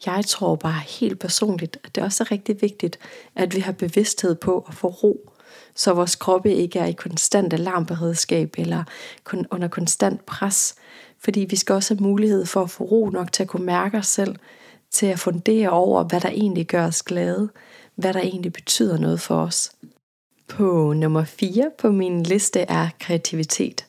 Jeg 0.06 0.26
tror 0.26 0.56
bare 0.56 0.82
helt 0.88 1.20
personligt, 1.20 1.78
at 1.84 1.96
det 1.96 2.04
også 2.04 2.24
er 2.24 2.32
rigtig 2.32 2.62
vigtigt, 2.62 3.00
at 3.36 3.56
vi 3.56 3.60
har 3.60 3.72
bevidsthed 3.72 4.36
på 4.36 4.66
at 4.68 4.74
få 4.74 4.88
ro, 4.88 5.32
så 5.76 5.94
vores 5.94 6.16
kroppe 6.16 6.54
ikke 6.54 6.80
er 6.80 6.86
i 6.86 6.92
konstant 6.92 7.54
alarmberedskab 7.54 8.56
eller 8.58 8.84
kun 9.24 9.46
under 9.52 9.68
konstant 9.68 10.26
pres. 10.26 10.76
Fordi 11.20 11.40
vi 11.40 11.56
skal 11.56 11.76
også 11.76 11.96
have 11.96 12.04
mulighed 12.04 12.46
for 12.46 12.62
at 12.62 12.70
få 12.70 12.84
ro 12.84 13.10
nok 13.10 13.32
til 13.32 13.44
at 13.44 13.50
kunne 13.50 13.66
mærke 13.66 13.98
os 13.98 14.08
selv, 14.08 14.36
til 14.92 15.06
at 15.06 15.20
fundere 15.20 15.70
over, 15.70 16.04
hvad 16.04 16.22
der 16.22 16.30
egentlig 16.30 16.68
gør 16.68 16.88
os 16.88 17.04
glade, 17.04 17.50
hvad 17.96 18.14
der 18.14 18.20
egentlig 18.20 18.54
betyder 18.54 18.98
noget 18.98 19.22
for 19.22 19.36
os. 19.36 19.72
På 20.48 20.94
nummer 20.94 21.24
4 21.24 21.72
på 21.78 21.92
min 21.92 22.24
liste 22.24 22.60
er 22.60 22.90
kreativitet. 23.00 23.89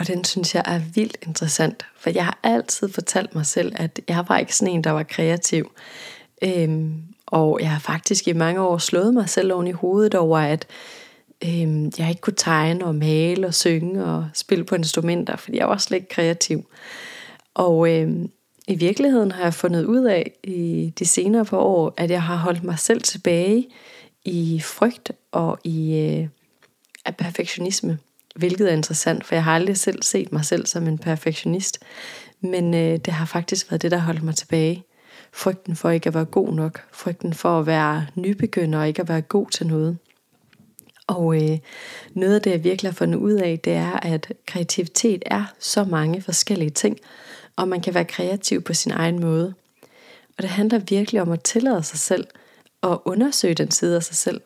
Og 0.00 0.06
den 0.06 0.24
synes 0.24 0.54
jeg 0.54 0.62
er 0.66 0.80
vildt 0.94 1.16
interessant, 1.22 1.86
for 1.96 2.10
jeg 2.10 2.24
har 2.24 2.38
altid 2.42 2.88
fortalt 2.88 3.34
mig 3.34 3.46
selv, 3.46 3.72
at 3.76 4.00
jeg 4.08 4.24
var 4.28 4.38
ikke 4.38 4.56
sådan 4.56 4.74
en, 4.74 4.84
der 4.84 4.90
var 4.90 5.02
kreativ. 5.02 5.72
Øhm, 6.42 7.02
og 7.26 7.58
jeg 7.60 7.70
har 7.70 7.78
faktisk 7.78 8.28
i 8.28 8.32
mange 8.32 8.60
år 8.60 8.78
slået 8.78 9.14
mig 9.14 9.28
selv 9.28 9.52
oven 9.52 9.66
i 9.66 9.72
hovedet 9.72 10.14
over, 10.14 10.38
at 10.38 10.66
øhm, 11.44 11.92
jeg 11.98 12.08
ikke 12.08 12.20
kunne 12.20 12.36
tegne 12.36 12.84
og 12.84 12.94
male 12.94 13.46
og 13.46 13.54
synge 13.54 14.04
og 14.04 14.28
spille 14.34 14.64
på 14.64 14.74
instrumenter, 14.74 15.36
fordi 15.36 15.56
jeg 15.56 15.68
var 15.68 15.76
slet 15.76 15.96
ikke 15.96 16.08
kreativ. 16.08 16.70
Og 17.54 17.90
øhm, 17.90 18.30
i 18.68 18.74
virkeligheden 18.74 19.32
har 19.32 19.42
jeg 19.42 19.54
fundet 19.54 19.84
ud 19.84 20.04
af 20.04 20.32
i 20.44 20.92
de 20.98 21.06
senere 21.06 21.44
par 21.44 21.58
år, 21.58 21.94
at 21.96 22.10
jeg 22.10 22.22
har 22.22 22.36
holdt 22.36 22.64
mig 22.64 22.78
selv 22.78 23.02
tilbage 23.02 23.68
i 24.24 24.60
frygt 24.64 25.12
og 25.32 25.58
i 25.64 25.96
øh, 25.98 26.28
af 27.04 27.16
perfektionisme. 27.16 27.98
Hvilket 28.40 28.68
er 28.68 28.76
interessant, 28.76 29.24
for 29.24 29.34
jeg 29.34 29.44
har 29.44 29.54
aldrig 29.54 29.76
selv 29.76 30.02
set 30.02 30.32
mig 30.32 30.44
selv 30.44 30.66
som 30.66 30.86
en 30.86 30.98
perfektionist. 30.98 31.78
Men 32.40 32.74
øh, 32.74 32.96
det 32.96 33.12
har 33.12 33.26
faktisk 33.26 33.70
været 33.70 33.82
det, 33.82 33.90
der 33.90 33.98
holdt 33.98 34.22
mig 34.22 34.34
tilbage. 34.34 34.84
Frygten 35.32 35.76
for 35.76 35.90
ikke 35.90 36.06
at 36.06 36.14
være 36.14 36.24
god 36.24 36.52
nok. 36.52 36.82
Frygten 36.92 37.34
for 37.34 37.58
at 37.58 37.66
være 37.66 38.06
nybegynder 38.14 38.78
og 38.78 38.88
ikke 38.88 39.02
at 39.02 39.08
være 39.08 39.20
god 39.20 39.46
til 39.50 39.66
noget. 39.66 39.98
Og 41.06 41.42
øh, 41.42 41.58
noget 42.14 42.34
af 42.34 42.42
det, 42.42 42.50
jeg 42.50 42.64
virkelig 42.64 42.90
har 42.90 42.94
fundet 42.94 43.18
ud 43.18 43.32
af, 43.32 43.58
det 43.64 43.72
er, 43.72 43.92
at 43.92 44.32
kreativitet 44.46 45.22
er 45.26 45.44
så 45.58 45.84
mange 45.84 46.22
forskellige 46.22 46.70
ting, 46.70 46.98
og 47.56 47.68
man 47.68 47.80
kan 47.80 47.94
være 47.94 48.04
kreativ 48.04 48.62
på 48.62 48.74
sin 48.74 48.92
egen 48.92 49.20
måde. 49.20 49.54
Og 50.36 50.42
det 50.42 50.50
handler 50.50 50.78
virkelig 50.78 51.22
om 51.22 51.32
at 51.32 51.42
tillade 51.42 51.82
sig 51.82 51.98
selv 51.98 52.26
og 52.80 53.02
undersøge 53.08 53.54
den 53.54 53.70
side 53.70 53.96
af 53.96 54.02
sig 54.02 54.16
selv. 54.16 54.40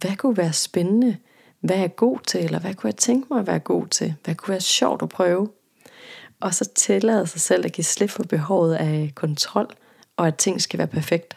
Hvad 0.00 0.16
kunne 0.16 0.36
være 0.36 0.52
spændende? 0.52 1.16
Hvad 1.64 1.76
er 1.76 1.80
jeg 1.80 1.96
god 1.96 2.18
til? 2.26 2.44
Eller 2.44 2.58
hvad 2.58 2.74
kunne 2.74 2.88
jeg 2.88 2.96
tænke 2.96 3.26
mig 3.30 3.40
at 3.40 3.46
være 3.46 3.58
god 3.58 3.86
til? 3.86 4.14
Hvad 4.24 4.34
kunne 4.34 4.52
være 4.52 4.60
sjovt 4.60 5.02
at 5.02 5.08
prøve? 5.08 5.48
Og 6.40 6.54
så 6.54 6.68
tillade 6.74 7.26
sig 7.26 7.40
selv 7.40 7.64
at 7.64 7.72
give 7.72 7.84
slip 7.84 8.10
for 8.10 8.22
behovet 8.22 8.74
af 8.74 9.12
kontrol, 9.14 9.74
og 10.16 10.26
at 10.26 10.36
ting 10.36 10.62
skal 10.62 10.78
være 10.78 10.86
perfekt. 10.86 11.36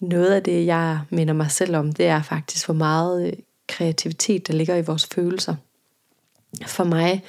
Noget 0.00 0.32
af 0.32 0.42
det, 0.42 0.66
jeg 0.66 1.00
minder 1.10 1.34
mig 1.34 1.50
selv 1.50 1.76
om, 1.76 1.92
det 1.92 2.06
er 2.06 2.22
faktisk, 2.22 2.66
hvor 2.66 2.74
meget 2.74 3.26
øh, 3.26 3.32
kreativitet, 3.68 4.48
der 4.48 4.54
ligger 4.54 4.76
i 4.76 4.82
vores 4.82 5.06
følelser. 5.06 5.54
For 6.66 6.84
mig 6.84 7.24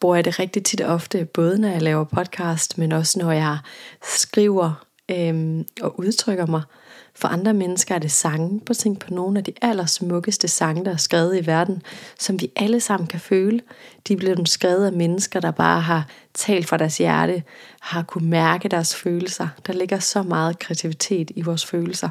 bruger 0.00 0.14
jeg 0.14 0.24
det 0.24 0.38
rigtig 0.38 0.64
tit 0.64 0.80
og 0.80 0.94
ofte, 0.94 1.24
både 1.24 1.58
når 1.58 1.68
jeg 1.68 1.82
laver 1.82 2.04
podcast, 2.04 2.78
men 2.78 2.92
også 2.92 3.18
når 3.18 3.32
jeg 3.32 3.58
skriver 4.02 4.86
øhm, 5.10 5.66
og 5.82 5.98
udtrykker 6.00 6.46
mig. 6.46 6.62
For 7.14 7.28
andre 7.28 7.54
mennesker 7.54 7.94
er 7.94 7.98
det 7.98 8.10
sange. 8.10 8.60
på 8.60 8.74
tænke 8.74 9.06
på 9.06 9.14
nogle 9.14 9.38
af 9.38 9.44
de 9.44 9.52
allersmukkeste 9.62 10.48
sange, 10.48 10.84
der 10.84 10.92
er 10.92 10.96
skrevet 10.96 11.42
i 11.42 11.46
verden, 11.46 11.82
som 12.18 12.40
vi 12.40 12.52
alle 12.56 12.80
sammen 12.80 13.06
kan 13.06 13.20
føle. 13.20 13.60
De 14.08 14.12
er 14.12 14.16
blevet 14.16 14.48
skrevet 14.48 14.86
af 14.86 14.92
mennesker, 14.92 15.40
der 15.40 15.50
bare 15.50 15.80
har 15.80 16.08
talt 16.34 16.66
fra 16.66 16.76
deres 16.76 16.98
hjerte, 16.98 17.42
har 17.80 18.02
kunne 18.02 18.28
mærke 18.28 18.68
deres 18.68 18.96
følelser. 18.96 19.48
Der 19.66 19.72
ligger 19.72 19.98
så 19.98 20.22
meget 20.22 20.58
kreativitet 20.58 21.30
i 21.36 21.42
vores 21.42 21.66
følelser. 21.66 22.08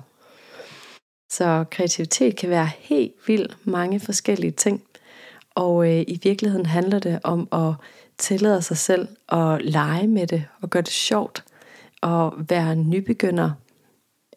Så 1.32 1.66
kreativitet 1.72 2.36
kan 2.36 2.50
være 2.50 2.70
helt 2.80 3.14
vildt 3.28 3.58
mange 3.64 4.00
forskellige 4.00 4.52
ting. 4.52 4.84
Og 5.56 5.90
øh, 5.90 6.02
i 6.08 6.20
virkeligheden 6.24 6.66
handler 6.66 7.00
det 7.00 7.20
om 7.24 7.48
at 7.52 7.74
tillade 8.18 8.62
sig 8.62 8.78
selv 8.78 9.08
at 9.30 9.62
lege 9.62 10.08
med 10.08 10.28
det 10.28 10.46
og 10.62 10.70
gøre 10.70 10.84
det 10.84 10.92
sjovt 10.92 11.44
og 12.04 12.34
være 12.50 12.76
nybegynder. 12.76 13.52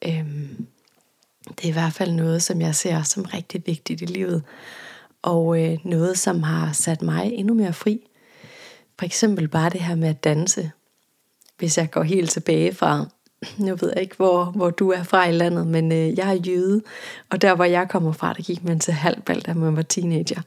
Øhm, 0.04 0.66
det 1.48 1.64
er 1.64 1.68
i 1.68 1.72
hvert 1.72 1.92
fald 1.92 2.12
noget, 2.12 2.42
som 2.42 2.60
jeg 2.60 2.74
ser 2.74 3.02
som 3.02 3.22
rigtig 3.22 3.62
vigtigt 3.66 4.02
i 4.02 4.04
livet. 4.04 4.42
og 5.22 5.62
øh, 5.64 5.78
noget, 5.84 6.18
som 6.18 6.42
har 6.42 6.72
sat 6.72 7.02
mig 7.02 7.32
endnu 7.32 7.54
mere 7.54 7.72
fri. 7.72 8.00
For 8.98 9.06
eksempel 9.06 9.48
bare 9.48 9.70
det 9.70 9.80
her 9.80 9.94
med 9.94 10.08
at 10.08 10.24
danse. 10.24 10.70
Hvis 11.58 11.78
jeg 11.78 11.90
går 11.90 12.02
helt 12.02 12.30
tilbage 12.30 12.74
fra, 12.74 13.06
nu 13.58 13.76
ved 13.76 13.92
jeg 13.94 14.02
ikke, 14.02 14.16
hvor, 14.16 14.44
hvor 14.44 14.70
du 14.70 14.90
er 14.90 15.02
fra 15.02 15.28
i 15.28 15.32
landet, 15.32 15.66
men 15.66 15.92
øh, 15.92 16.18
jeg 16.18 16.28
er 16.28 16.40
jøde, 16.40 16.82
og 17.30 17.42
der 17.42 17.54
hvor 17.54 17.64
jeg 17.64 17.88
kommer 17.88 18.12
fra, 18.12 18.32
der 18.32 18.42
gik 18.42 18.64
man 18.64 18.78
til 18.80 18.94
halvbal, 18.94 19.40
da 19.40 19.54
man 19.54 19.76
var 19.76 19.82
teenager. 19.82 20.40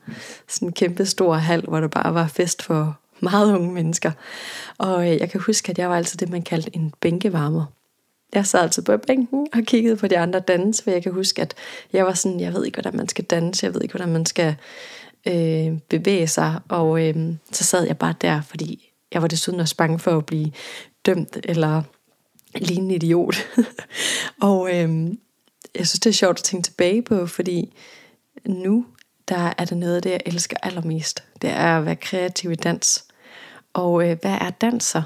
Sådan 0.47 0.67
en 0.67 0.73
kæmpe 0.73 1.05
stor 1.05 1.33
hal, 1.33 1.61
hvor 1.61 1.79
der 1.79 1.88
bare 1.88 2.13
var 2.13 2.27
fest 2.27 2.63
for 2.63 2.99
meget 3.31 3.55
unge 3.55 3.73
mennesker. 3.73 4.11
Og 4.77 5.11
øh, 5.11 5.17
jeg 5.17 5.29
kan 5.29 5.41
huske, 5.41 5.69
at 5.69 5.77
jeg 5.77 5.89
var 5.89 5.97
altid 5.97 6.17
det, 6.17 6.29
man 6.29 6.41
kaldte 6.41 6.75
en 6.75 6.93
bænkevarmer. 7.01 7.65
Jeg 8.33 8.45
sad 8.45 8.59
altid 8.59 8.83
på 8.83 8.97
bænken 8.97 9.47
og 9.53 9.59
kiggede 9.63 9.95
på 9.95 10.07
de 10.07 10.17
andre 10.17 10.39
danse, 10.39 10.83
for 10.83 10.91
jeg 10.91 11.03
kan 11.03 11.11
huske, 11.11 11.41
at 11.41 11.55
jeg 11.93 12.05
var 12.05 12.13
sådan, 12.13 12.39
jeg 12.39 12.53
ved 12.53 12.65
ikke, 12.65 12.75
hvordan 12.75 12.97
man 12.97 13.07
skal 13.07 13.25
danse, 13.25 13.65
jeg 13.65 13.73
ved 13.73 13.81
ikke, 13.81 13.93
hvordan 13.93 14.13
man 14.13 14.25
skal 14.25 14.55
øh, 15.27 15.79
bevæge 15.89 16.27
sig, 16.27 16.59
og 16.69 17.07
øh, 17.07 17.33
så 17.51 17.63
sad 17.63 17.83
jeg 17.88 17.97
bare 17.97 18.13
der, 18.21 18.41
fordi 18.41 18.91
jeg 19.11 19.21
var 19.21 19.27
desuden 19.27 19.59
også 19.59 19.75
bange 19.75 19.99
for 19.99 20.17
at 20.17 20.25
blive 20.25 20.51
dømt, 21.05 21.38
eller 21.43 21.83
ligne 22.55 22.85
en 22.85 22.91
idiot. 22.91 23.35
og 24.41 24.69
øh, 24.75 25.07
jeg 25.75 25.88
synes, 25.88 25.99
det 25.99 26.09
er 26.09 26.13
sjovt 26.13 26.39
at 26.39 26.43
tænke 26.43 26.65
tilbage 26.65 27.01
på, 27.01 27.27
fordi 27.27 27.73
nu, 28.45 28.85
der 29.29 29.53
er 29.57 29.65
det 29.65 29.77
noget 29.77 29.95
af 29.95 30.01
det, 30.01 30.09
jeg 30.09 30.21
elsker 30.25 30.57
allermest. 30.63 31.23
Det 31.41 31.49
er 31.49 31.77
at 31.77 31.85
være 31.85 31.95
kreativ 31.95 32.51
i 32.51 32.55
dans. 32.55 33.05
Og 33.79 34.09
øh, 34.09 34.17
hvad 34.21 34.38
er 34.41 34.50
danser? 34.50 35.01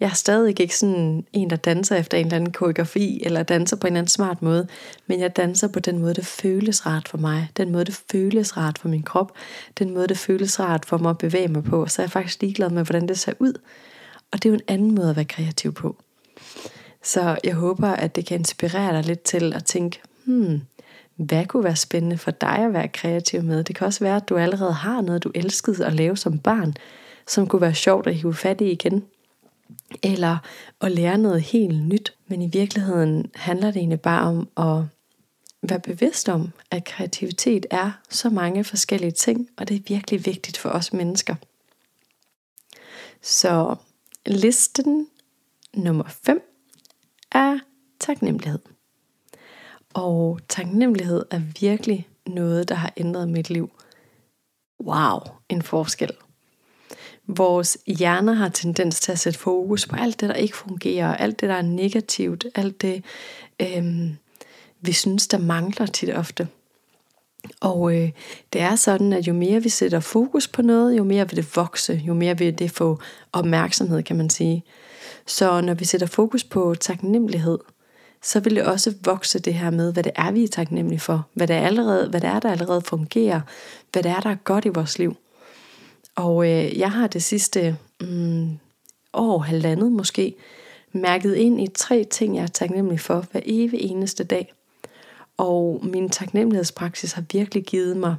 Jeg 0.00 0.06
er 0.06 0.14
stadig 0.14 0.60
ikke 0.60 0.76
sådan 0.76 1.26
en, 1.32 1.50
der 1.50 1.56
danser 1.56 1.96
efter 1.96 2.18
en 2.18 2.26
eller 2.26 2.36
anden 2.36 2.52
koreografi, 2.52 3.22
eller 3.24 3.42
danser 3.42 3.76
på 3.76 3.86
en 3.86 3.92
eller 3.92 3.98
anden 3.98 4.08
smart 4.08 4.42
måde, 4.42 4.66
men 5.06 5.20
jeg 5.20 5.36
danser 5.36 5.68
på 5.68 5.80
den 5.80 5.98
måde, 5.98 6.14
det 6.14 6.26
føles 6.26 6.86
rart 6.86 7.08
for 7.08 7.18
mig, 7.18 7.48
den 7.56 7.72
måde, 7.72 7.84
det 7.84 8.02
føles 8.10 8.56
rart 8.56 8.78
for 8.78 8.88
min 8.88 9.02
krop, 9.02 9.32
den 9.78 9.94
måde, 9.94 10.08
det 10.08 10.18
føles 10.18 10.60
rart 10.60 10.84
for 10.84 10.98
mig 10.98 11.10
at 11.10 11.18
bevæge 11.18 11.48
mig 11.48 11.64
på, 11.64 11.86
så 11.86 12.02
er 12.02 12.04
jeg 12.04 12.10
faktisk 12.10 12.42
ligeglad 12.42 12.70
med, 12.70 12.84
hvordan 12.84 13.08
det 13.08 13.18
ser 13.18 13.32
ud. 13.38 13.52
Og 14.32 14.42
det 14.42 14.46
er 14.46 14.50
jo 14.50 14.54
en 14.54 14.74
anden 14.74 14.94
måde 14.94 15.10
at 15.10 15.16
være 15.16 15.24
kreativ 15.24 15.72
på. 15.72 15.96
Så 17.02 17.38
jeg 17.44 17.54
håber, 17.54 17.88
at 17.88 18.16
det 18.16 18.26
kan 18.26 18.38
inspirere 18.38 18.96
dig 18.96 19.04
lidt 19.04 19.22
til 19.22 19.52
at 19.52 19.64
tænke, 19.64 20.00
hmm, 20.24 20.60
hvad 21.16 21.46
kunne 21.46 21.64
være 21.64 21.76
spændende 21.76 22.18
for 22.18 22.30
dig 22.30 22.58
at 22.58 22.72
være 22.72 22.88
kreativ 22.88 23.42
med? 23.42 23.64
Det 23.64 23.76
kan 23.76 23.86
også 23.86 24.04
være, 24.04 24.16
at 24.16 24.28
du 24.28 24.36
allerede 24.36 24.72
har 24.72 25.00
noget, 25.00 25.24
du 25.24 25.30
elskede 25.34 25.86
at 25.86 25.92
lave 25.92 26.16
som 26.16 26.38
barn, 26.38 26.74
som 27.26 27.46
kunne 27.46 27.60
være 27.60 27.74
sjovt 27.74 28.06
at 28.06 28.14
hive 28.14 28.34
fat 28.34 28.60
i 28.60 28.70
igen 28.70 29.04
eller 30.02 30.38
at 30.80 30.92
lære 30.92 31.18
noget 31.18 31.42
helt 31.42 31.82
nyt. 31.86 32.16
Men 32.26 32.42
i 32.42 32.50
virkeligheden 32.52 33.30
handler 33.34 33.66
det 33.66 33.76
egentlig 33.76 34.00
bare 34.00 34.22
om 34.22 34.48
at 34.56 34.84
være 35.62 35.80
bevidst 35.80 36.28
om, 36.28 36.52
at 36.70 36.84
kreativitet 36.84 37.66
er 37.70 37.90
så 38.10 38.30
mange 38.30 38.64
forskellige 38.64 39.10
ting, 39.10 39.48
og 39.56 39.68
det 39.68 39.76
er 39.76 39.80
virkelig 39.86 40.26
vigtigt 40.26 40.58
for 40.58 40.68
os 40.68 40.92
mennesker. 40.92 41.34
Så 43.22 43.76
listen 44.26 45.06
nummer 45.74 46.04
5 46.08 46.42
er 47.32 47.58
taknemmelighed. 48.00 48.58
Og 49.94 50.38
taknemmelighed 50.48 51.24
er 51.30 51.40
virkelig 51.60 52.08
noget, 52.26 52.68
der 52.68 52.74
har 52.74 52.92
ændret 52.96 53.28
mit 53.28 53.50
liv. 53.50 53.70
Wow, 54.80 55.20
en 55.48 55.62
forskel. 55.62 56.10
Vores 57.26 57.78
hjerner 57.86 58.32
har 58.32 58.48
tendens 58.48 59.00
til 59.00 59.12
at 59.12 59.18
sætte 59.18 59.38
fokus 59.38 59.86
på 59.86 59.96
alt 59.96 60.20
det, 60.20 60.28
der 60.28 60.34
ikke 60.34 60.56
fungerer, 60.56 61.16
alt 61.16 61.40
det, 61.40 61.48
der 61.48 61.54
er 61.54 61.62
negativt, 61.62 62.46
alt 62.54 62.82
det, 62.82 63.04
øh, 63.60 64.10
vi 64.80 64.92
synes, 64.92 65.26
der 65.28 65.38
mangler 65.38 65.86
tit 65.86 66.14
ofte. 66.14 66.48
Og 67.60 67.96
øh, 67.96 68.10
det 68.52 68.60
er 68.60 68.76
sådan, 68.76 69.12
at 69.12 69.26
jo 69.26 69.32
mere 69.32 69.62
vi 69.62 69.68
sætter 69.68 70.00
fokus 70.00 70.48
på 70.48 70.62
noget, 70.62 70.98
jo 70.98 71.04
mere 71.04 71.28
vil 71.28 71.36
det 71.36 71.56
vokse, 71.56 72.02
jo 72.06 72.14
mere 72.14 72.38
vil 72.38 72.58
det 72.58 72.70
få 72.70 72.98
opmærksomhed, 73.32 74.02
kan 74.02 74.16
man 74.16 74.30
sige. 74.30 74.64
Så 75.26 75.60
når 75.60 75.74
vi 75.74 75.84
sætter 75.84 76.06
fokus 76.06 76.44
på 76.44 76.74
taknemmelighed, 76.74 77.58
så 78.22 78.40
vil 78.40 78.56
det 78.56 78.64
også 78.64 78.94
vokse 79.04 79.38
det 79.38 79.54
her 79.54 79.70
med, 79.70 79.92
hvad 79.92 80.02
det 80.02 80.12
er, 80.16 80.30
vi 80.30 80.44
er 80.44 80.48
taknemmelige 80.48 81.00
for, 81.00 81.26
hvad 81.34 81.46
det 81.46 81.56
er, 81.56 81.60
allerede, 81.60 82.08
hvad 82.08 82.20
det 82.20 82.30
er 82.30 82.40
der 82.40 82.50
allerede 82.50 82.82
fungerer, 82.82 83.40
hvad 83.92 84.02
det 84.02 84.10
er, 84.10 84.20
der 84.20 84.30
er 84.30 84.34
godt 84.34 84.64
i 84.64 84.68
vores 84.68 84.98
liv. 84.98 85.16
Og 86.14 86.50
øh, 86.50 86.78
jeg 86.78 86.92
har 86.92 87.06
det 87.06 87.22
sidste 87.22 87.76
mm, 88.00 88.58
år, 89.12 89.38
halvandet 89.38 89.92
måske, 89.92 90.34
mærket 90.92 91.34
ind 91.34 91.60
i 91.60 91.66
tre 91.74 92.04
ting, 92.10 92.36
jeg 92.36 92.42
er 92.42 92.46
taknemmelig 92.46 93.00
for 93.00 93.26
hver 93.32 93.40
evig 93.44 93.80
eneste 93.80 94.24
dag. 94.24 94.52
Og 95.36 95.80
min 95.82 96.08
taknemmelighedspraksis 96.08 97.12
har 97.12 97.24
virkelig 97.32 97.64
givet 97.64 97.96
mig 97.96 98.16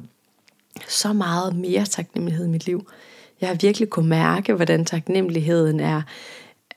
så 0.87 1.13
meget 1.13 1.55
mere 1.55 1.85
taknemmelighed 1.85 2.45
i 2.45 2.49
mit 2.49 2.65
liv. 2.65 2.87
Jeg 3.41 3.49
har 3.49 3.55
virkelig 3.55 3.89
kunne 3.89 4.09
mærke, 4.09 4.53
hvordan 4.53 4.85
taknemmeligheden 4.85 5.79
er, 5.79 6.01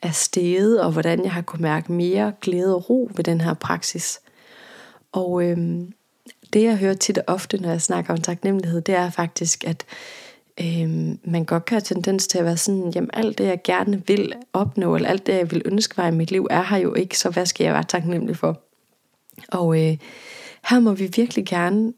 er 0.02 0.10
steget, 0.10 0.82
og 0.82 0.92
hvordan 0.92 1.24
jeg 1.24 1.32
har 1.32 1.42
kunne 1.42 1.62
mærke 1.62 1.92
mere 1.92 2.32
glæde 2.40 2.74
og 2.74 2.90
ro 2.90 3.10
ved 3.16 3.24
den 3.24 3.40
her 3.40 3.54
praksis. 3.54 4.20
Og 5.12 5.42
øhm, 5.42 5.92
det 6.52 6.62
jeg 6.62 6.76
hører 6.76 6.94
tit 6.94 7.18
og 7.18 7.24
ofte, 7.26 7.62
når 7.62 7.68
jeg 7.68 7.82
snakker 7.82 8.12
om 8.12 8.20
taknemmelighed, 8.20 8.80
det 8.80 8.94
er 8.94 9.10
faktisk, 9.10 9.64
at 9.64 9.84
øh, 10.60 11.16
man 11.32 11.44
godt 11.44 11.64
kan 11.64 11.74
have 11.74 11.80
tendens 11.80 12.26
til 12.26 12.38
at 12.38 12.44
være 12.44 12.56
sådan, 12.56 12.92
jamen 12.94 13.10
alt 13.12 13.38
det 13.38 13.44
jeg 13.44 13.60
gerne 13.64 14.02
vil 14.06 14.32
opnå, 14.52 14.96
eller 14.96 15.08
alt 15.08 15.26
det 15.26 15.34
jeg 15.34 15.50
vil 15.50 15.62
ønske 15.64 15.96
var 15.96 16.06
i 16.06 16.10
mit 16.10 16.30
liv, 16.30 16.46
er 16.50 16.62
her 16.62 16.76
jo 16.76 16.94
ikke, 16.94 17.18
så 17.18 17.30
hvad 17.30 17.46
skal 17.46 17.64
jeg 17.64 17.74
være 17.74 17.84
taknemmelig 17.84 18.36
for? 18.36 18.62
Og 19.48 19.80
øh, 19.80 19.98
her 20.70 20.80
må 20.80 20.92
vi 20.92 21.12
virkelig 21.16 21.46
gerne 21.46 21.92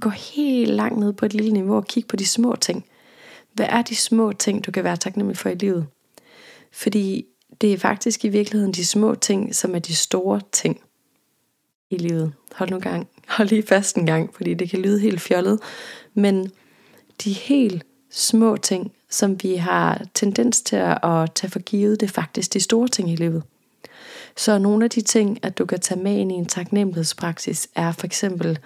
gå 0.00 0.08
helt 0.08 0.70
langt 0.70 0.98
ned 0.98 1.12
på 1.12 1.26
et 1.26 1.34
lille 1.34 1.52
niveau 1.52 1.76
og 1.76 1.86
kigge 1.86 2.06
på 2.06 2.16
de 2.16 2.26
små 2.26 2.56
ting. 2.56 2.84
Hvad 3.52 3.66
er 3.68 3.82
de 3.82 3.96
små 3.96 4.32
ting, 4.32 4.66
du 4.66 4.70
kan 4.70 4.84
være 4.84 4.96
taknemmelig 4.96 5.38
for 5.38 5.48
i 5.48 5.54
livet? 5.54 5.86
Fordi 6.72 7.26
det 7.60 7.72
er 7.72 7.78
faktisk 7.78 8.24
i 8.24 8.28
virkeligheden 8.28 8.72
de 8.72 8.86
små 8.86 9.14
ting, 9.14 9.54
som 9.54 9.74
er 9.74 9.78
de 9.78 9.94
store 9.94 10.40
ting 10.52 10.80
i 11.90 11.96
livet. 11.96 12.32
Hold 12.54 12.70
nu 12.70 12.78
gang. 12.78 13.08
Hold 13.28 13.48
lige 13.48 13.62
fast 13.62 13.96
en 13.96 14.06
gang, 14.06 14.34
fordi 14.34 14.54
det 14.54 14.70
kan 14.70 14.78
lyde 14.78 15.00
helt 15.00 15.20
fjollet. 15.20 15.60
Men 16.14 16.50
de 17.24 17.32
helt 17.32 17.86
små 18.16 18.56
ting, 18.56 18.92
som 19.10 19.42
vi 19.42 19.54
har 19.54 20.02
tendens 20.14 20.60
til 20.60 20.76
at 20.76 21.32
tage 21.34 21.50
for 21.50 21.58
givet, 21.58 22.00
det 22.00 22.08
er 22.08 22.12
faktisk 22.12 22.54
de 22.54 22.60
store 22.60 22.88
ting 22.88 23.10
i 23.10 23.16
livet. 23.16 23.42
Så 24.36 24.58
nogle 24.58 24.84
af 24.84 24.90
de 24.90 25.00
ting, 25.00 25.38
at 25.42 25.58
du 25.58 25.66
kan 25.66 25.80
tage 25.80 26.00
med 26.00 26.16
ind 26.16 26.32
i 26.32 26.34
en 26.34 26.46
taknemmelighedspraksis, 26.46 27.68
er 27.74 27.92
for 27.92 28.06
eksempel, 28.06 28.58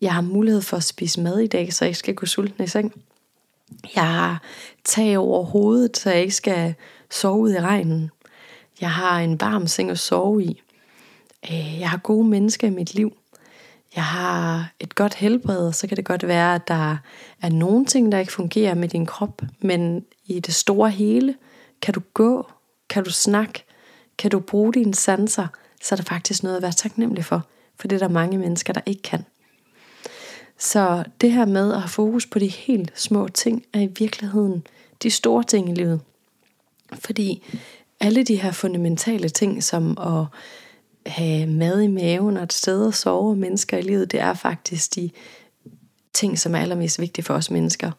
jeg 0.00 0.14
har 0.14 0.20
mulighed 0.20 0.62
for 0.62 0.76
at 0.76 0.84
spise 0.84 1.20
mad 1.20 1.38
i 1.38 1.46
dag, 1.46 1.72
så 1.72 1.84
jeg 1.84 1.88
ikke 1.88 1.98
skal 1.98 2.14
gå 2.14 2.26
sulten 2.26 2.64
i 2.64 2.66
seng. 2.66 2.92
Jeg 3.94 4.12
har 4.12 4.42
tag 4.84 5.18
over 5.18 5.44
hovedet, 5.44 5.96
så 5.96 6.10
jeg 6.10 6.20
ikke 6.20 6.34
skal 6.34 6.74
sove 7.10 7.38
ud 7.38 7.52
i 7.52 7.60
regnen. 7.60 8.10
Jeg 8.80 8.90
har 8.90 9.20
en 9.20 9.40
varm 9.40 9.66
seng 9.66 9.90
at 9.90 9.98
sove 9.98 10.44
i. 10.44 10.62
Øh, 11.50 11.80
jeg 11.80 11.90
har 11.90 11.98
gode 11.98 12.28
mennesker 12.28 12.66
i 12.66 12.70
mit 12.70 12.94
liv 12.94 13.16
jeg 13.96 14.04
har 14.04 14.72
et 14.80 14.94
godt 14.94 15.14
helbred, 15.14 15.72
så 15.72 15.86
kan 15.86 15.96
det 15.96 16.04
godt 16.04 16.26
være, 16.26 16.54
at 16.54 16.68
der 16.68 16.96
er 17.42 17.48
nogle 17.48 17.86
ting, 17.86 18.12
der 18.12 18.18
ikke 18.18 18.32
fungerer 18.32 18.74
med 18.74 18.88
din 18.88 19.06
krop, 19.06 19.42
men 19.60 20.04
i 20.26 20.40
det 20.40 20.54
store 20.54 20.90
hele, 20.90 21.34
kan 21.82 21.94
du 21.94 22.00
gå, 22.14 22.50
kan 22.88 23.04
du 23.04 23.10
snakke, 23.10 23.64
kan 24.18 24.30
du 24.30 24.40
bruge 24.40 24.72
dine 24.72 24.94
sanser, 24.94 25.46
så 25.82 25.94
er 25.94 25.96
der 25.96 26.04
faktisk 26.04 26.42
noget 26.42 26.56
at 26.56 26.62
være 26.62 26.72
taknemmelig 26.72 27.24
for, 27.24 27.46
for 27.80 27.88
det 27.88 27.96
er 27.96 28.06
der 28.06 28.14
mange 28.14 28.38
mennesker, 28.38 28.72
der 28.72 28.80
ikke 28.86 29.02
kan. 29.02 29.24
Så 30.58 31.04
det 31.20 31.32
her 31.32 31.44
med 31.44 31.72
at 31.72 31.80
have 31.80 31.88
fokus 31.88 32.26
på 32.26 32.38
de 32.38 32.48
helt 32.48 32.92
små 32.94 33.28
ting, 33.28 33.64
er 33.72 33.80
i 33.80 33.92
virkeligheden 33.98 34.66
de 35.02 35.10
store 35.10 35.44
ting 35.44 35.70
i 35.70 35.74
livet. 35.74 36.00
Fordi 36.92 37.42
alle 38.00 38.24
de 38.24 38.40
her 38.40 38.52
fundamentale 38.52 39.28
ting, 39.28 39.62
som 39.62 39.98
at 40.00 40.24
have 41.06 41.46
mad 41.46 41.80
i 41.80 41.86
maven 41.86 42.36
og 42.36 42.42
et 42.42 42.52
sted 42.52 42.88
at 42.88 42.94
sove 42.94 43.36
mennesker 43.36 43.78
i 43.78 43.82
livet, 43.82 44.12
det 44.12 44.20
er 44.20 44.34
faktisk 44.34 44.94
de 44.94 45.10
ting, 46.14 46.38
som 46.38 46.54
er 46.54 46.58
allermest 46.58 47.00
vigtige 47.00 47.24
for 47.24 47.34
os 47.34 47.50
mennesker. 47.50 47.90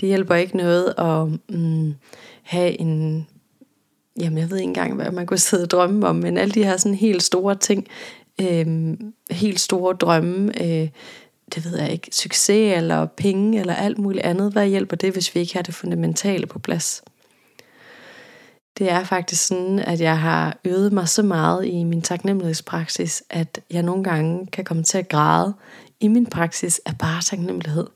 Det 0.00 0.08
hjælper 0.08 0.34
ikke 0.34 0.56
noget 0.56 0.94
at 0.98 1.54
mm, 1.56 1.94
have 2.42 2.80
en, 2.80 3.26
jamen 4.20 4.38
jeg 4.38 4.50
ved 4.50 4.56
ikke 4.56 4.68
engang, 4.68 4.94
hvad 4.94 5.10
man 5.10 5.26
kunne 5.26 5.38
sidde 5.38 5.62
og 5.62 5.70
drømme 5.70 6.06
om, 6.06 6.16
men 6.16 6.38
alle 6.38 6.54
de 6.54 6.64
her 6.64 6.76
sådan 6.76 6.96
helt 6.96 7.22
store 7.22 7.54
ting, 7.54 7.86
øh, 8.40 8.94
helt 9.30 9.60
store 9.60 9.94
drømme, 9.94 10.62
øh, 10.62 10.88
det 11.54 11.64
ved 11.64 11.78
jeg 11.78 11.92
ikke, 11.92 12.08
succes 12.12 12.76
eller 12.76 13.06
penge 13.06 13.60
eller 13.60 13.74
alt 13.74 13.98
muligt 13.98 14.24
andet, 14.24 14.52
hvad 14.52 14.66
hjælper 14.66 14.96
det, 14.96 15.12
hvis 15.12 15.34
vi 15.34 15.40
ikke 15.40 15.54
har 15.54 15.62
det 15.62 15.74
fundamentale 15.74 16.46
på 16.46 16.58
plads? 16.58 17.02
Det 18.78 18.90
er 18.90 19.04
faktisk 19.04 19.46
sådan, 19.46 19.78
at 19.78 20.00
jeg 20.00 20.18
har 20.18 20.56
øvet 20.64 20.92
mig 20.92 21.08
så 21.08 21.22
meget 21.22 21.66
i 21.66 21.84
min 21.84 22.02
taknemmelighedspraksis, 22.02 23.22
at 23.30 23.60
jeg 23.70 23.82
nogle 23.82 24.04
gange 24.04 24.46
kan 24.46 24.64
komme 24.64 24.82
til 24.82 24.98
at 24.98 25.08
græde 25.08 25.54
i 26.00 26.08
min 26.08 26.26
praksis 26.26 26.80
af 26.86 26.98
bare 26.98 27.22
taknemmelighed. 27.22 27.86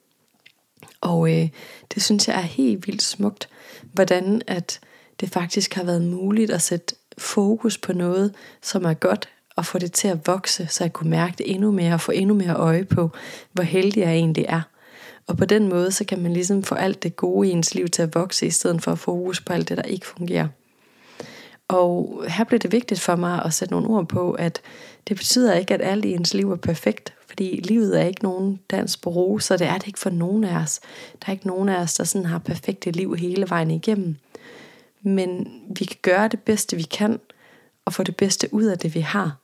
Og 1.01 1.31
øh, 1.31 1.49
det 1.95 2.03
synes 2.03 2.29
jeg 2.29 2.37
er 2.37 2.41
helt 2.41 2.87
vildt 2.87 3.03
smukt, 3.03 3.49
hvordan 3.93 4.43
at 4.47 4.81
det 5.21 5.31
faktisk 5.31 5.75
har 5.75 5.85
været 5.85 6.03
muligt 6.03 6.51
at 6.51 6.63
sætte 6.63 6.95
fokus 7.19 7.79
på 7.79 7.93
noget, 7.93 8.35
som 8.63 8.85
er 8.85 8.95
godt, 8.95 9.29
og 9.57 9.67
få 9.67 9.79
det 9.79 9.93
til 9.93 10.09
at 10.09 10.27
vokse, 10.27 10.67
så 10.67 10.85
jeg 10.85 10.93
kunne 10.93 11.11
mærke 11.11 11.35
det 11.39 11.55
endnu 11.55 11.71
mere 11.71 11.95
og 11.95 12.01
få 12.01 12.13
endnu 12.13 12.35
mere 12.35 12.55
øje 12.55 12.85
på, 12.85 13.11
hvor 13.53 13.63
heldig 13.63 14.01
jeg 14.01 14.13
egentlig 14.13 14.47
er. 14.49 14.61
Og 15.27 15.37
på 15.37 15.45
den 15.45 15.69
måde, 15.69 15.93
så 15.93 16.05
kan 16.05 16.23
man 16.23 16.33
ligesom 16.33 16.63
få 16.63 16.75
alt 16.75 17.03
det 17.03 17.17
gode 17.17 17.49
i 17.49 17.51
ens 17.51 17.75
liv 17.75 17.89
til 17.89 18.03
at 18.03 18.15
vokse, 18.15 18.47
i 18.47 18.51
stedet 18.51 18.83
for 18.83 18.93
at 18.93 18.99
fokus 18.99 19.41
på 19.41 19.53
alt 19.53 19.69
det, 19.69 19.77
der 19.77 19.83
ikke 19.83 20.07
fungerer. 20.07 20.49
Og 21.69 22.25
her 22.29 22.45
blev 22.45 22.59
det 22.59 22.73
vigtigt 22.73 23.01
for 23.01 23.17
mig 23.17 23.45
at 23.45 23.55
sætte 23.55 23.75
nogle 23.75 23.89
ord 23.89 24.09
på, 24.09 24.33
at 24.33 24.61
det 25.09 25.17
betyder 25.17 25.55
ikke, 25.55 25.75
at 25.75 25.83
alt 25.83 26.05
i 26.05 26.13
ens 26.13 26.35
liv 26.35 26.53
er 26.53 26.57
perfekt, 26.57 27.15
fordi 27.27 27.61
livet 27.65 28.01
er 28.01 28.05
ikke 28.05 28.23
nogen 28.23 28.61
dans 28.71 28.97
på 28.97 29.11
roser, 29.11 29.47
så 29.47 29.65
det 29.65 29.67
er 29.67 29.79
det 29.79 29.87
ikke 29.87 29.99
for 29.99 30.11
nogen 30.11 30.45
af 30.45 30.57
os. 30.57 30.81
Der 31.13 31.29
er 31.29 31.33
ikke 31.33 31.47
nogen 31.47 31.69
af 31.69 31.81
os, 31.81 31.95
der 31.95 32.05
sådan 32.05 32.27
har 32.27 32.39
perfekte 32.39 32.91
liv 32.91 33.17
hele 33.17 33.49
vejen 33.49 33.71
igennem. 33.71 34.17
Men 35.03 35.49
vi 35.79 35.85
kan 35.85 35.97
gøre 36.03 36.29
det 36.29 36.41
bedste, 36.41 36.77
vi 36.77 36.83
kan, 36.83 37.21
og 37.85 37.93
få 37.93 38.03
det 38.03 38.17
bedste 38.17 38.55
ud 38.55 38.65
af 38.65 38.79
det, 38.79 38.95
vi 38.95 39.01
har. 39.01 39.37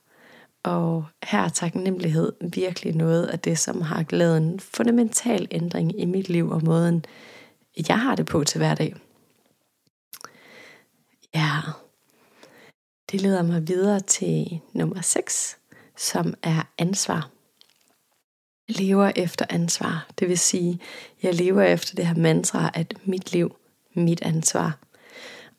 Og 0.63 1.05
her 1.23 1.39
er 1.39 1.49
taknemmelighed 1.49 2.33
virkelig 2.53 2.95
noget 2.95 3.25
af 3.25 3.39
det, 3.39 3.59
som 3.59 3.81
har 3.81 4.05
lavet 4.09 4.37
en 4.37 4.59
fundamental 4.59 5.47
ændring 5.51 5.99
i 5.99 6.05
mit 6.05 6.29
liv 6.29 6.49
og 6.49 6.63
måden, 6.63 7.05
jeg 7.87 7.99
har 7.99 8.15
det 8.15 8.25
på 8.25 8.43
til 8.43 8.57
hverdag. 8.57 8.95
Ja, 11.35 11.59
det 13.15 13.23
leder 13.23 13.41
mig 13.41 13.67
videre 13.67 13.99
til 13.99 14.59
nummer 14.73 15.01
6, 15.01 15.57
som 15.97 16.33
er 16.43 16.67
ansvar. 16.77 17.29
Jeg 18.67 18.75
lever 18.79 19.11
efter 19.15 19.45
ansvar. 19.49 20.07
Det 20.19 20.29
vil 20.29 20.37
sige, 20.37 20.79
jeg 21.23 21.33
lever 21.33 21.61
efter 21.61 21.95
det 21.95 22.07
her 22.07 22.15
mantra, 22.15 22.71
at 22.73 22.93
mit 23.05 23.31
liv, 23.31 23.55
mit 23.93 24.21
ansvar. 24.21 24.77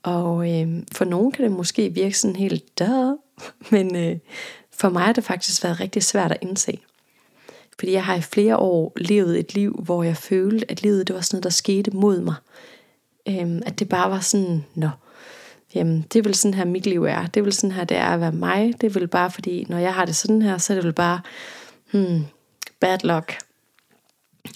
Og 0.02 0.52
øh, 0.52 0.82
for 0.92 1.04
nogen 1.04 1.32
kan 1.32 1.44
det 1.44 1.52
måske 1.52 1.88
virke 1.94 2.18
sådan 2.18 2.36
helt 2.36 2.78
død, 2.78 3.18
men 3.70 3.96
øh, 3.96 4.18
for 4.72 4.88
mig 4.88 5.02
har 5.02 5.12
det 5.12 5.24
faktisk 5.24 5.64
været 5.64 5.80
rigtig 5.80 6.02
svært 6.02 6.32
at 6.32 6.38
indse. 6.42 6.78
Fordi 7.78 7.92
jeg 7.92 8.04
har 8.04 8.14
i 8.14 8.22
flere 8.22 8.56
år 8.56 8.92
levet 8.96 9.38
et 9.38 9.54
liv, 9.54 9.80
hvor 9.84 10.02
jeg 10.02 10.16
følte, 10.16 10.70
at 10.70 10.82
livet 10.82 11.06
det 11.06 11.14
var 11.14 11.20
sådan 11.20 11.36
noget, 11.36 11.44
der 11.44 11.50
skete 11.50 11.90
mod 11.90 12.20
mig. 12.20 12.34
Øh, 13.28 13.62
at 13.66 13.78
det 13.78 13.88
bare 13.88 14.10
var 14.10 14.20
sådan, 14.20 14.64
nå, 14.74 14.88
jamen 15.74 16.06
det 16.12 16.24
vil 16.24 16.34
sådan 16.34 16.54
her 16.54 16.64
mit 16.64 16.86
liv 16.86 17.04
er. 17.04 17.26
Det 17.26 17.44
vil 17.44 17.52
sådan 17.52 17.72
her, 17.72 17.84
det 17.84 17.96
er 17.96 18.06
at 18.06 18.20
være 18.20 18.32
mig. 18.32 18.74
Det 18.80 18.94
vil 18.94 19.08
bare 19.08 19.30
fordi, 19.30 19.66
når 19.68 19.78
jeg 19.78 19.94
har 19.94 20.04
det 20.04 20.16
sådan 20.16 20.42
her, 20.42 20.58
så 20.58 20.72
er 20.72 20.74
det 20.74 20.84
vel 20.84 20.92
bare, 20.92 21.20
hmm, 21.92 22.24
bad 22.80 22.98
luck. 23.04 23.38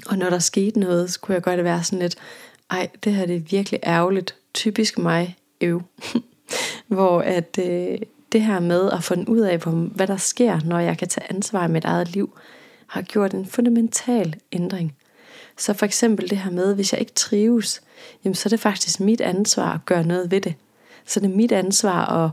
Og 0.06 0.18
når 0.18 0.30
der 0.30 0.38
skete 0.38 0.80
noget, 0.80 1.12
så 1.12 1.20
kunne 1.20 1.34
jeg 1.34 1.42
godt 1.42 1.64
være 1.64 1.84
sådan 1.84 1.98
lidt, 1.98 2.16
ej, 2.70 2.88
det 3.04 3.14
her 3.14 3.26
det 3.26 3.36
er 3.36 3.40
virkelig 3.40 3.80
ærgerligt. 3.84 4.34
Typisk 4.54 4.98
mig, 4.98 5.36
øv. 5.60 5.82
Hvor 6.86 7.20
at 7.20 7.58
øh, 7.58 7.98
det 8.32 8.42
her 8.42 8.60
med 8.60 8.90
at 8.90 9.04
finde 9.04 9.28
ud 9.28 9.40
af, 9.40 9.58
hvor, 9.58 9.70
hvad 9.70 10.06
der 10.06 10.16
sker, 10.16 10.60
når 10.64 10.78
jeg 10.78 10.98
kan 10.98 11.08
tage 11.08 11.30
ansvar 11.30 11.64
i 11.64 11.70
mit 11.70 11.84
eget 11.84 12.08
liv, 12.08 12.38
har 12.86 13.02
gjort 13.02 13.34
en 13.34 13.46
fundamental 13.46 14.36
ændring. 14.52 14.96
Så 15.58 15.72
for 15.72 15.86
eksempel 15.86 16.30
det 16.30 16.38
her 16.38 16.50
med, 16.50 16.74
hvis 16.74 16.92
jeg 16.92 17.00
ikke 17.00 17.12
trives, 17.12 17.82
jamen 18.24 18.34
så 18.34 18.46
er 18.46 18.50
det 18.50 18.60
faktisk 18.60 19.00
mit 19.00 19.20
ansvar 19.20 19.74
at 19.74 19.84
gøre 19.86 20.04
noget 20.04 20.30
ved 20.30 20.40
det. 20.40 20.54
Så 21.10 21.20
det 21.20 21.26
er 21.26 21.36
mit 21.36 21.52
ansvar 21.52 22.06
at 22.06 22.30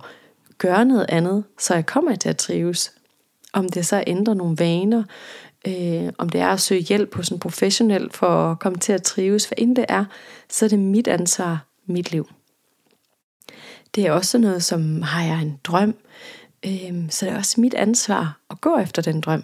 gøre 0.58 0.86
noget 0.86 1.06
andet, 1.10 1.44
så 1.60 1.74
jeg 1.74 1.86
kommer 1.86 2.16
til 2.16 2.30
at 2.30 2.38
trives. 2.38 2.94
Om 3.54 3.70
det 3.70 3.86
så 3.86 4.04
ændrer 4.08 4.34
nogle 4.34 4.58
vaner, 4.60 5.04
øh, 5.68 6.10
om 6.18 6.30
det 6.30 6.42
er 6.42 6.48
at 6.48 6.62
søge 6.62 6.82
hjælp 6.82 7.16
hos 7.16 7.30
en 7.30 7.40
professionel 7.40 8.12
for 8.12 8.52
at 8.52 8.60
komme 8.60 8.78
til 8.78 8.94
at 8.94 9.04
trives, 9.04 9.46
hvad 9.46 9.58
end 9.58 9.76
det 9.76 9.86
er, 9.90 10.06
så 10.50 10.66
er 10.66 10.70
det 10.70 10.80
mit 10.80 11.08
ansvar, 11.08 11.66
mit 11.86 12.12
liv. 12.12 12.30
Det 13.96 14.06
er 14.06 14.12
også 14.12 14.38
noget 14.38 14.64
som, 14.64 15.02
har 15.02 15.24
jeg 15.24 15.42
en 15.42 15.60
drøm, 15.64 15.96
øh, 16.66 17.10
så 17.10 17.26
det 17.26 17.34
er 17.34 17.38
også 17.38 17.62
mit 17.62 17.74
ansvar 17.74 18.40
at 18.50 18.62
gå 18.62 18.78
efter 18.78 19.02
den 19.02 19.22
drøm. 19.22 19.44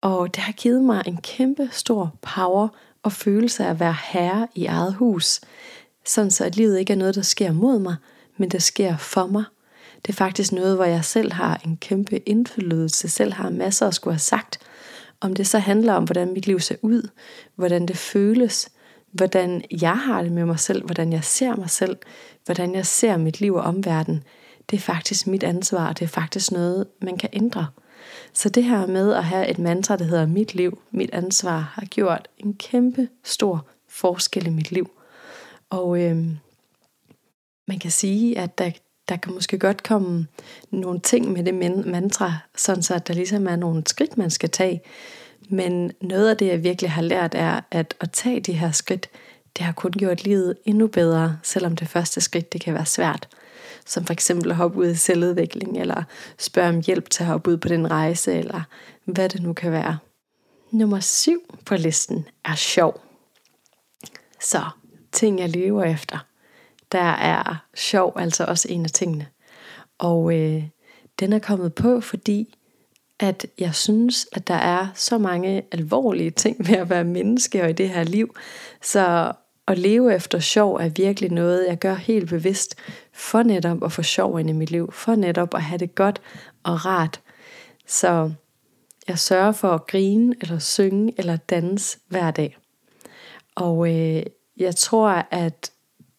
Og 0.00 0.34
det 0.34 0.42
har 0.42 0.52
givet 0.52 0.84
mig 0.84 1.02
en 1.06 1.16
kæmpe 1.16 1.68
stor 1.72 2.14
power 2.22 2.68
og 3.02 3.12
følelse 3.12 3.64
af 3.64 3.70
at 3.70 3.80
være 3.80 3.96
herre 4.04 4.48
i 4.54 4.66
eget 4.66 4.94
hus. 4.94 5.40
Sådan 6.06 6.30
så 6.30 6.44
at 6.44 6.56
livet 6.56 6.78
ikke 6.78 6.92
er 6.92 6.96
noget, 6.96 7.14
der 7.14 7.22
sker 7.22 7.52
mod 7.52 7.78
mig, 7.78 7.96
men 8.36 8.48
der 8.48 8.58
sker 8.58 8.96
for 8.96 9.26
mig. 9.26 9.44
Det 10.06 10.12
er 10.12 10.16
faktisk 10.16 10.52
noget, 10.52 10.76
hvor 10.76 10.84
jeg 10.84 11.04
selv 11.04 11.32
har 11.32 11.60
en 11.64 11.76
kæmpe 11.76 12.18
indflydelse, 12.28 13.08
selv 13.08 13.32
har 13.32 13.50
masser 13.50 13.86
at 13.86 13.94
skulle 13.94 14.14
have 14.14 14.18
sagt. 14.18 14.58
Om 15.20 15.34
det 15.34 15.46
så 15.46 15.58
handler 15.58 15.92
om, 15.92 16.04
hvordan 16.04 16.32
mit 16.32 16.46
liv 16.46 16.60
ser 16.60 16.76
ud, 16.82 17.08
hvordan 17.54 17.86
det 17.86 17.96
føles, 17.96 18.68
hvordan 19.12 19.62
jeg 19.80 19.98
har 19.98 20.22
det 20.22 20.32
med 20.32 20.44
mig 20.44 20.60
selv, 20.60 20.84
hvordan 20.84 21.12
jeg 21.12 21.24
ser 21.24 21.56
mig 21.56 21.70
selv, 21.70 21.96
hvordan 22.44 22.74
jeg 22.74 22.86
ser 22.86 23.16
mit 23.16 23.40
liv 23.40 23.54
og 23.54 23.62
omverden, 23.62 24.22
det 24.70 24.76
er 24.76 24.80
faktisk 24.80 25.26
mit 25.26 25.42
ansvar, 25.42 25.92
det 25.92 26.04
er 26.04 26.08
faktisk 26.08 26.52
noget, 26.52 26.86
man 27.02 27.16
kan 27.16 27.28
ændre. 27.32 27.66
Så 28.32 28.48
det 28.48 28.64
her 28.64 28.86
med 28.86 29.12
at 29.12 29.24
have 29.24 29.48
et 29.48 29.58
mantra, 29.58 29.96
der 29.96 30.04
hedder 30.04 30.26
mit 30.26 30.54
liv, 30.54 30.78
mit 30.90 31.10
ansvar, 31.12 31.72
har 31.74 31.84
gjort 31.86 32.28
en 32.38 32.54
kæmpe 32.54 33.08
stor 33.24 33.66
forskel 33.88 34.46
i 34.46 34.50
mit 34.50 34.72
liv. 34.72 34.90
Og 35.70 36.02
øh, 36.02 36.16
man 37.68 37.78
kan 37.78 37.90
sige, 37.90 38.38
at 38.38 38.58
der, 38.58 38.70
der 39.08 39.16
kan 39.16 39.34
måske 39.34 39.58
godt 39.58 39.82
komme 39.82 40.26
nogle 40.70 41.00
ting 41.00 41.32
med 41.32 41.44
det 41.44 41.54
mantra, 41.86 42.34
sådan 42.56 42.82
så 42.82 42.94
at 42.94 43.08
der 43.08 43.14
ligesom 43.14 43.46
er 43.46 43.56
nogle 43.56 43.82
skridt, 43.86 44.18
man 44.18 44.30
skal 44.30 44.50
tage. 44.50 44.82
Men 45.50 45.92
noget 46.00 46.30
af 46.30 46.36
det, 46.36 46.46
jeg 46.46 46.62
virkelig 46.62 46.90
har 46.90 47.02
lært, 47.02 47.34
er, 47.34 47.60
at 47.70 47.94
at 48.00 48.10
tage 48.10 48.40
de 48.40 48.52
her 48.52 48.70
skridt, 48.70 49.08
det 49.56 49.64
har 49.64 49.72
kun 49.72 49.92
gjort 49.92 50.24
livet 50.24 50.56
endnu 50.64 50.86
bedre, 50.86 51.38
selvom 51.42 51.76
det 51.76 51.88
første 51.88 52.20
skridt, 52.20 52.52
det 52.52 52.60
kan 52.60 52.74
være 52.74 52.86
svært. 52.86 53.28
Som 53.86 54.04
for 54.04 54.12
eksempel 54.12 54.50
at 54.50 54.56
hoppe 54.56 54.78
ud 54.78 54.86
i 54.86 54.94
selvudvikling, 54.94 55.80
eller 55.80 56.02
spørge 56.38 56.68
om 56.68 56.82
hjælp 56.86 57.10
til 57.10 57.22
at 57.22 57.28
hoppe 57.28 57.50
ud 57.50 57.56
på 57.56 57.68
den 57.68 57.90
rejse, 57.90 58.34
eller 58.34 58.62
hvad 59.04 59.28
det 59.28 59.42
nu 59.42 59.52
kan 59.52 59.72
være. 59.72 59.98
Nummer 60.70 61.00
syv 61.00 61.40
på 61.64 61.76
listen 61.76 62.28
er 62.44 62.54
sjov. 62.54 63.00
Så 64.40 64.62
ting, 65.16 65.40
jeg 65.40 65.48
lever 65.48 65.84
efter, 65.84 66.18
der 66.92 67.10
er 67.12 67.64
sjov 67.74 68.12
altså 68.16 68.44
også 68.44 68.68
en 68.70 68.84
af 68.84 68.90
tingene. 68.90 69.26
Og 69.98 70.34
øh, 70.34 70.62
den 71.20 71.32
er 71.32 71.38
kommet 71.38 71.74
på, 71.74 72.00
fordi 72.00 72.54
at 73.20 73.46
jeg 73.58 73.74
synes, 73.74 74.26
at 74.32 74.48
der 74.48 74.54
er 74.54 74.86
så 74.94 75.18
mange 75.18 75.62
alvorlige 75.72 76.30
ting 76.30 76.68
ved 76.68 76.76
at 76.76 76.90
være 76.90 77.04
menneske 77.04 77.62
og 77.62 77.70
i 77.70 77.72
det 77.72 77.88
her 77.88 78.04
liv. 78.04 78.36
Så 78.82 79.32
at 79.68 79.78
leve 79.78 80.14
efter 80.14 80.38
sjov 80.38 80.74
er 80.74 80.88
virkelig 80.88 81.30
noget, 81.30 81.66
jeg 81.68 81.78
gør 81.78 81.94
helt 81.94 82.28
bevidst 82.28 82.74
for 83.12 83.42
netop 83.42 83.84
at 83.84 83.92
få 83.92 84.02
sjov 84.02 84.40
ind 84.40 84.50
i 84.50 84.52
mit 84.52 84.70
liv. 84.70 84.92
For 84.92 85.14
netop 85.14 85.54
at 85.54 85.62
have 85.62 85.78
det 85.78 85.94
godt 85.94 86.20
og 86.62 86.86
rart. 86.86 87.20
Så 87.86 88.32
jeg 89.08 89.18
sørger 89.18 89.52
for 89.52 89.68
at 89.68 89.86
grine, 89.86 90.34
eller 90.40 90.58
synge, 90.58 91.14
eller 91.18 91.36
danse 91.36 91.98
hver 92.08 92.30
dag. 92.30 92.58
Og 93.54 93.94
øh, 93.94 94.22
jeg 94.56 94.76
tror, 94.76 95.26
at 95.30 95.70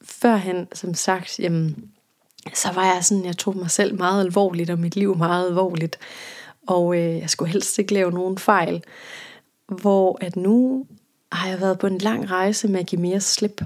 førhen, 0.01 0.67
som 0.73 0.93
sagt, 0.93 1.39
jamen, 1.39 1.91
så 2.53 2.71
var 2.71 2.93
jeg 2.93 3.05
sådan, 3.05 3.25
jeg 3.25 3.37
tog 3.37 3.57
mig 3.57 3.71
selv 3.71 3.97
meget 3.97 4.25
alvorligt, 4.25 4.69
og 4.69 4.79
mit 4.79 4.95
liv 4.95 5.17
meget 5.17 5.47
alvorligt. 5.47 5.99
Og 6.67 6.95
øh, 6.97 7.17
jeg 7.17 7.29
skulle 7.29 7.51
helst 7.51 7.79
ikke 7.79 7.93
lave 7.93 8.11
nogen 8.11 8.37
fejl. 8.37 8.83
Hvor 9.67 10.17
at 10.21 10.35
nu 10.35 10.85
har 11.31 11.49
jeg 11.49 11.61
været 11.61 11.79
på 11.79 11.87
en 11.87 11.97
lang 11.97 12.31
rejse 12.31 12.67
med 12.67 12.79
at 12.79 12.85
give 12.85 13.01
mere 13.01 13.19
slip. 13.19 13.61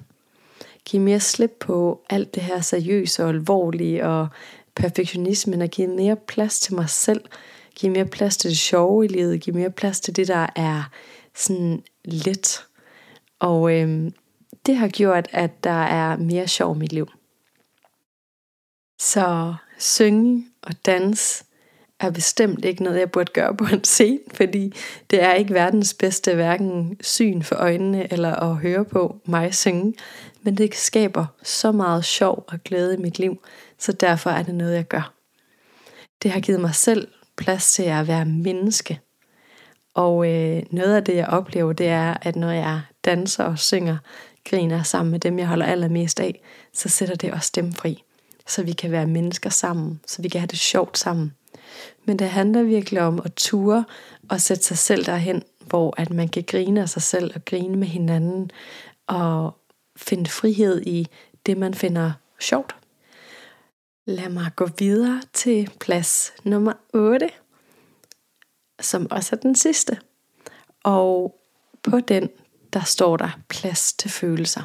Give 0.86 1.02
mere 1.02 1.20
slip 1.20 1.52
på 1.60 2.02
alt 2.10 2.36
det 2.36 2.44
her 2.44 2.62
seriøse 2.62 3.24
og 3.24 3.30
alvorlige 3.30 4.08
og 4.08 4.28
perfektionismen 4.76 5.62
og 5.62 5.70
give 5.70 5.88
mere 5.88 6.16
plads 6.16 6.60
til 6.60 6.76
mig 6.76 6.90
selv. 6.90 7.22
Give 7.76 7.92
mere 7.92 8.06
plads 8.06 8.38
til 8.38 8.50
det 8.50 8.58
sjove 8.58 9.06
i 9.06 9.08
livet. 9.08 9.42
Give 9.42 9.56
mere 9.56 9.70
plads 9.70 10.00
til 10.00 10.16
det, 10.16 10.28
der 10.28 10.48
er 10.56 10.84
sådan 11.36 11.84
let. 12.06 12.64
Og 13.40 13.74
øh, 13.74 14.12
det 14.66 14.76
har 14.76 14.88
gjort, 14.88 15.28
at 15.32 15.64
der 15.64 15.84
er 15.84 16.18
mere 16.18 16.48
sjov 16.48 16.76
i 16.76 16.80
mit 16.80 16.94
liv. 16.94 17.08
Så 19.00 19.56
synge 19.78 20.46
og 20.64 20.74
dans 20.86 21.46
er 22.00 22.12
bestemt 22.12 22.66
ikke 22.66 22.84
noget, 22.84 23.00
jeg 23.00 23.12
burde 23.12 23.32
gøre 23.34 23.56
på 23.56 23.66
en 23.74 23.84
scene, 23.84 24.20
fordi 24.34 24.74
det 25.10 25.24
er 25.24 25.34
ikke 25.34 25.54
verdens 25.54 25.94
bedste 25.94 26.36
hverken 26.36 26.98
syn 27.02 27.42
for 27.42 27.56
øjnene 27.56 28.14
eller 28.14 28.36
at 28.36 28.56
høre 28.56 28.86
på 28.86 29.18
mig 29.26 29.56
synge, 29.56 29.94
men 30.42 30.58
det 30.58 30.76
skaber 30.76 31.26
så 31.44 31.72
meget 31.72 32.06
sjov 32.06 32.46
og 32.48 32.64
glæde 32.64 32.94
i 32.94 32.98
mit 32.98 33.20
liv, 33.20 33.44
så 33.78 33.92
derfor 33.92 34.30
er 34.30 34.44
det 34.44 34.56
noget, 34.56 34.76
jeg 34.76 34.86
gør. 34.86 35.14
Det 36.24 36.32
har 36.32 36.40
givet 36.40 36.62
mig 36.62 36.76
selv 36.76 37.08
plads 37.38 37.74
til 37.74 37.84
at 37.84 38.08
være 38.08 38.26
menneske. 38.26 39.00
Og 39.94 40.28
øh, 40.28 40.64
noget 40.72 40.96
af 40.96 41.04
det, 41.04 41.16
jeg 41.16 41.28
oplever, 41.28 41.74
det 41.74 41.88
er, 41.88 42.16
at 42.22 42.36
når 42.36 42.52
jeg 42.52 42.82
danser 43.06 43.44
og 43.44 43.60
synger, 43.60 43.98
griner 44.50 44.84
sammen 44.84 45.12
med 45.12 45.20
dem, 45.20 45.40
jeg 45.40 45.48
holder 45.48 45.66
allermest 45.66 46.20
af, 46.20 46.42
så 46.74 46.90
sætter 46.90 47.16
det 47.16 47.34
også 47.34 47.52
dem 47.56 47.74
fri. 47.74 48.04
Så 48.48 48.64
vi 48.64 48.72
kan 48.72 48.92
være 48.92 49.08
mennesker 49.08 49.50
sammen, 49.50 50.00
så 50.08 50.22
vi 50.22 50.30
kan 50.30 50.42
have 50.42 50.48
det 50.48 50.60
sjovt 50.60 50.98
sammen. 50.98 51.34
Men 52.06 52.20
det 52.20 52.30
handler 52.30 52.64
virkelig 52.64 53.02
om 53.02 53.22
at 53.26 53.34
ture 53.34 53.86
og 54.30 54.42
sætte 54.42 54.64
sig 54.64 54.78
selv 54.78 55.06
derhen, 55.06 55.44
hvor 55.66 55.94
at 55.98 56.10
man 56.10 56.28
kan 56.28 56.44
grine 56.44 56.82
af 56.82 56.90
sig 56.90 57.02
selv 57.02 57.32
og 57.36 57.46
grine 57.46 57.78
med 57.78 57.88
hinanden 57.88 58.52
og 59.08 59.58
finde 59.96 60.30
frihed 60.30 60.82
i 60.82 61.08
det, 61.46 61.58
man 61.58 61.74
finder 61.74 62.12
sjovt. 62.40 62.76
Lad 64.06 64.30
mig 64.30 64.52
gå 64.56 64.70
videre 64.78 65.22
til 65.34 65.70
plads 65.80 66.34
nummer 66.44 66.74
8, 66.94 67.30
som 68.82 69.08
også 69.12 69.36
er 69.36 69.40
den 69.40 69.56
sidste. 69.56 70.00
Og 70.84 71.40
på 71.84 72.00
den, 72.00 72.30
der 72.74 72.84
står 72.84 73.18
der 73.18 73.30
plads 73.50 73.94
til 73.94 74.12
følelser. 74.12 74.62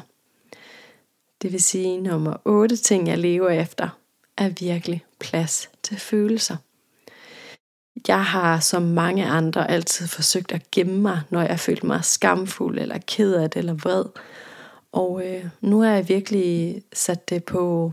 Det 1.41 1.51
vil 1.51 1.61
sige, 1.61 2.01
nummer 2.01 2.33
8 2.45 2.75
ting, 2.75 3.07
jeg 3.07 3.17
lever 3.17 3.49
efter, 3.49 3.89
er 4.37 4.49
virkelig 4.49 5.05
plads 5.19 5.69
til 5.83 5.99
følelser. 5.99 6.57
Jeg 8.07 8.25
har 8.25 8.59
som 8.59 8.81
mange 8.81 9.25
andre 9.25 9.71
altid 9.71 10.07
forsøgt 10.07 10.51
at 10.51 10.71
gemme 10.71 11.01
mig, 11.01 11.21
når 11.29 11.41
jeg 11.41 11.59
følte 11.59 11.85
mig 11.85 12.05
skamfuld 12.05 12.79
eller 12.79 12.97
ked 13.07 13.33
af 13.33 13.49
det 13.49 13.59
eller 13.59 13.73
vred. 13.73 14.05
Og 14.91 15.21
øh, 15.25 15.45
nu 15.61 15.81
har 15.81 15.91
jeg 15.91 16.09
virkelig 16.09 16.81
sat 16.93 17.29
det 17.29 17.43
på, 17.43 17.91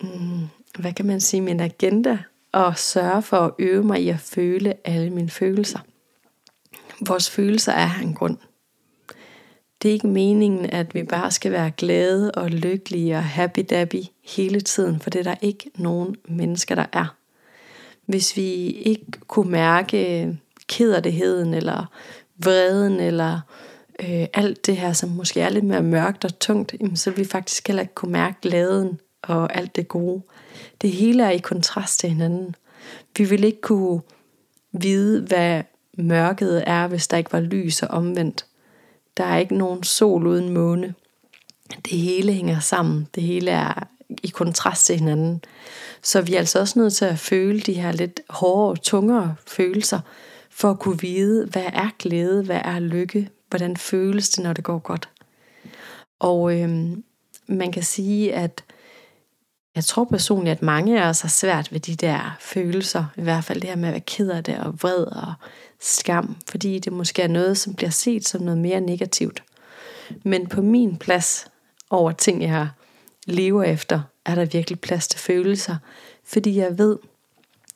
mm, 0.00 0.48
hvad 0.78 0.92
kan 0.92 1.06
man 1.06 1.20
sige, 1.20 1.40
min 1.40 1.60
agenda, 1.60 2.18
og 2.52 2.78
sørge 2.78 3.22
for 3.22 3.36
at 3.36 3.52
øve 3.58 3.84
mig 3.84 4.02
i 4.02 4.08
at 4.08 4.20
føle 4.20 4.74
alle 4.84 5.10
mine 5.10 5.30
følelser. 5.30 5.78
Vores 7.06 7.30
følelser 7.30 7.72
er 7.72 7.90
en 8.02 8.14
grund. 8.14 8.38
Det 9.82 9.88
er 9.88 9.92
ikke 9.92 10.06
meningen, 10.06 10.66
at 10.70 10.94
vi 10.94 11.02
bare 11.02 11.30
skal 11.30 11.52
være 11.52 11.70
glade 11.70 12.32
og 12.32 12.50
lykkelige 12.50 13.16
og 13.16 13.24
happy-dappy 13.24 14.06
hele 14.24 14.60
tiden, 14.60 15.00
for 15.00 15.10
det 15.10 15.18
er 15.18 15.22
der 15.22 15.34
ikke 15.42 15.70
nogen 15.74 16.16
mennesker, 16.28 16.74
der 16.74 16.86
er. 16.92 17.16
Hvis 18.06 18.36
vi 18.36 18.70
ikke 18.70 19.06
kunne 19.26 19.50
mærke 19.50 20.38
kederligheden 20.68 21.54
eller 21.54 21.90
vreden 22.38 23.00
eller 23.00 23.40
øh, 24.00 24.26
alt 24.34 24.66
det 24.66 24.76
her, 24.76 24.92
som 24.92 25.08
måske 25.08 25.40
er 25.40 25.48
lidt 25.48 25.64
mere 25.64 25.82
mørkt 25.82 26.24
og 26.24 26.38
tungt, 26.38 26.74
så 26.94 27.10
vil 27.10 27.18
vi 27.18 27.24
faktisk 27.24 27.66
heller 27.66 27.82
ikke 27.82 27.94
kunne 27.94 28.12
mærke 28.12 28.36
glæden 28.42 29.00
og 29.22 29.56
alt 29.56 29.76
det 29.76 29.88
gode. 29.88 30.22
Det 30.82 30.90
hele 30.90 31.22
er 31.24 31.30
i 31.30 31.38
kontrast 31.38 32.00
til 32.00 32.08
hinanden. 32.08 32.54
Vi 33.16 33.24
vil 33.24 33.44
ikke 33.44 33.60
kunne 33.60 34.00
vide, 34.72 35.22
hvad 35.22 35.62
mørket 35.98 36.64
er, 36.66 36.86
hvis 36.86 37.08
der 37.08 37.16
ikke 37.16 37.32
var 37.32 37.40
lys 37.40 37.82
og 37.82 37.88
omvendt. 37.88 38.45
Der 39.16 39.24
er 39.24 39.38
ikke 39.38 39.56
nogen 39.56 39.82
sol 39.82 40.26
uden 40.26 40.48
måne. 40.48 40.94
Det 41.84 41.98
hele 41.98 42.32
hænger 42.32 42.60
sammen. 42.60 43.08
Det 43.14 43.22
hele 43.22 43.50
er 43.50 43.88
i 44.22 44.28
kontrast 44.28 44.86
til 44.86 44.98
hinanden. 44.98 45.44
Så 46.02 46.20
vi 46.20 46.34
er 46.34 46.38
altså 46.38 46.60
også 46.60 46.78
nødt 46.78 46.94
til 46.94 47.04
at 47.04 47.18
føle 47.18 47.60
de 47.60 47.72
her 47.72 47.92
lidt 47.92 48.20
hårde, 48.30 48.80
tungere 48.80 49.34
følelser, 49.46 50.00
for 50.50 50.70
at 50.70 50.78
kunne 50.78 51.00
vide, 51.00 51.46
hvad 51.46 51.66
er 51.72 51.90
glæde, 51.98 52.42
hvad 52.42 52.60
er 52.64 52.78
lykke, 52.78 53.28
hvordan 53.48 53.76
føles 53.76 54.28
det, 54.28 54.44
når 54.44 54.52
det 54.52 54.64
går 54.64 54.78
godt. 54.78 55.08
Og 56.18 56.60
øhm, 56.60 57.04
man 57.46 57.72
kan 57.72 57.82
sige, 57.82 58.34
at 58.34 58.64
jeg 59.74 59.84
tror 59.84 60.04
personligt, 60.04 60.56
at 60.56 60.62
mange 60.62 61.02
af 61.02 61.08
os 61.08 61.20
har 61.20 61.28
svært 61.28 61.72
ved 61.72 61.80
de 61.80 61.94
der 61.94 62.36
følelser, 62.40 63.04
i 63.16 63.22
hvert 63.22 63.44
fald 63.44 63.60
det 63.60 63.70
her 63.70 63.76
med 63.76 63.88
at 63.88 63.92
være 63.92 64.00
ked 64.00 64.30
af 64.30 64.44
det 64.44 64.58
og 64.58 64.82
vred 64.82 65.04
og 65.04 65.32
skam, 65.80 66.36
fordi 66.48 66.78
det 66.78 66.92
måske 66.92 67.22
er 67.22 67.28
noget, 67.28 67.58
som 67.58 67.74
bliver 67.74 67.90
set 67.90 68.28
som 68.28 68.42
noget 68.42 68.58
mere 68.58 68.80
negativt. 68.80 69.42
Men 70.22 70.46
på 70.46 70.62
min 70.62 70.96
plads 70.96 71.46
over 71.90 72.12
ting, 72.12 72.42
jeg 72.42 72.68
lever 73.26 73.62
efter, 73.62 74.00
er 74.24 74.34
der 74.34 74.44
virkelig 74.44 74.80
plads 74.80 75.08
til 75.08 75.20
følelser, 75.20 75.76
fordi 76.24 76.56
jeg 76.56 76.78
ved, 76.78 76.98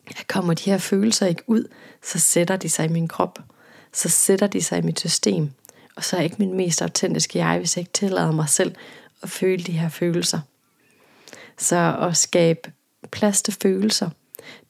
at 0.06 0.26
kommer 0.26 0.54
de 0.54 0.70
her 0.70 0.78
følelser 0.78 1.26
ikke 1.26 1.42
ud, 1.46 1.64
så 2.04 2.18
sætter 2.18 2.56
de 2.56 2.68
sig 2.68 2.84
i 2.84 2.92
min 2.92 3.08
krop, 3.08 3.38
så 3.92 4.08
sætter 4.08 4.46
de 4.46 4.62
sig 4.62 4.78
i 4.78 4.82
mit 4.82 5.00
system, 5.00 5.50
og 5.96 6.04
så 6.04 6.16
er 6.16 6.20
ikke 6.20 6.36
min 6.38 6.56
mest 6.56 6.82
autentiske 6.82 7.38
jeg, 7.38 7.58
hvis 7.58 7.76
jeg 7.76 7.82
ikke 7.82 7.92
tillader 7.92 8.32
mig 8.32 8.48
selv 8.48 8.74
at 9.22 9.30
føle 9.30 9.62
de 9.62 9.72
her 9.72 9.88
følelser. 9.88 10.40
Så 11.58 11.96
at 12.00 12.16
skabe 12.16 12.72
plads 13.10 13.42
til 13.42 13.56
følelser, 13.62 14.10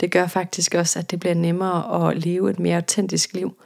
det 0.01 0.11
gør 0.11 0.27
faktisk 0.27 0.75
også, 0.75 0.99
at 0.99 1.11
det 1.11 1.21
bliver 1.21 1.35
nemmere 1.35 2.09
at 2.09 2.19
leve 2.25 2.51
et 2.51 2.59
mere 2.59 2.77
autentisk 2.77 3.33
liv, 3.33 3.57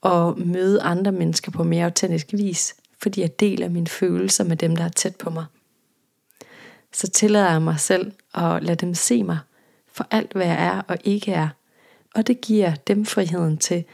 og 0.00 0.38
møde 0.38 0.82
andre 0.82 1.12
mennesker 1.12 1.52
på 1.52 1.64
mere 1.64 1.84
autentisk 1.84 2.26
vis, 2.32 2.76
fordi 3.02 3.20
jeg 3.20 3.40
deler 3.40 3.68
mine 3.68 3.86
følelser 3.86 4.44
med 4.44 4.56
dem, 4.56 4.76
der 4.76 4.84
er 4.84 4.88
tæt 4.88 5.16
på 5.16 5.30
mig. 5.30 5.44
Så 6.92 7.08
tillader 7.08 7.50
jeg 7.50 7.62
mig 7.62 7.80
selv 7.80 8.12
at 8.34 8.62
lade 8.62 8.76
dem 8.76 8.94
se 8.94 9.22
mig 9.22 9.38
for 9.92 10.06
alt, 10.10 10.32
hvad 10.32 10.46
jeg 10.46 10.66
er 10.66 10.82
og 10.88 10.98
ikke 11.04 11.32
er. 11.32 11.48
Og 12.14 12.26
det 12.26 12.40
giver 12.40 12.74
dem 12.74 13.04
friheden 13.04 13.58
til 13.58 13.84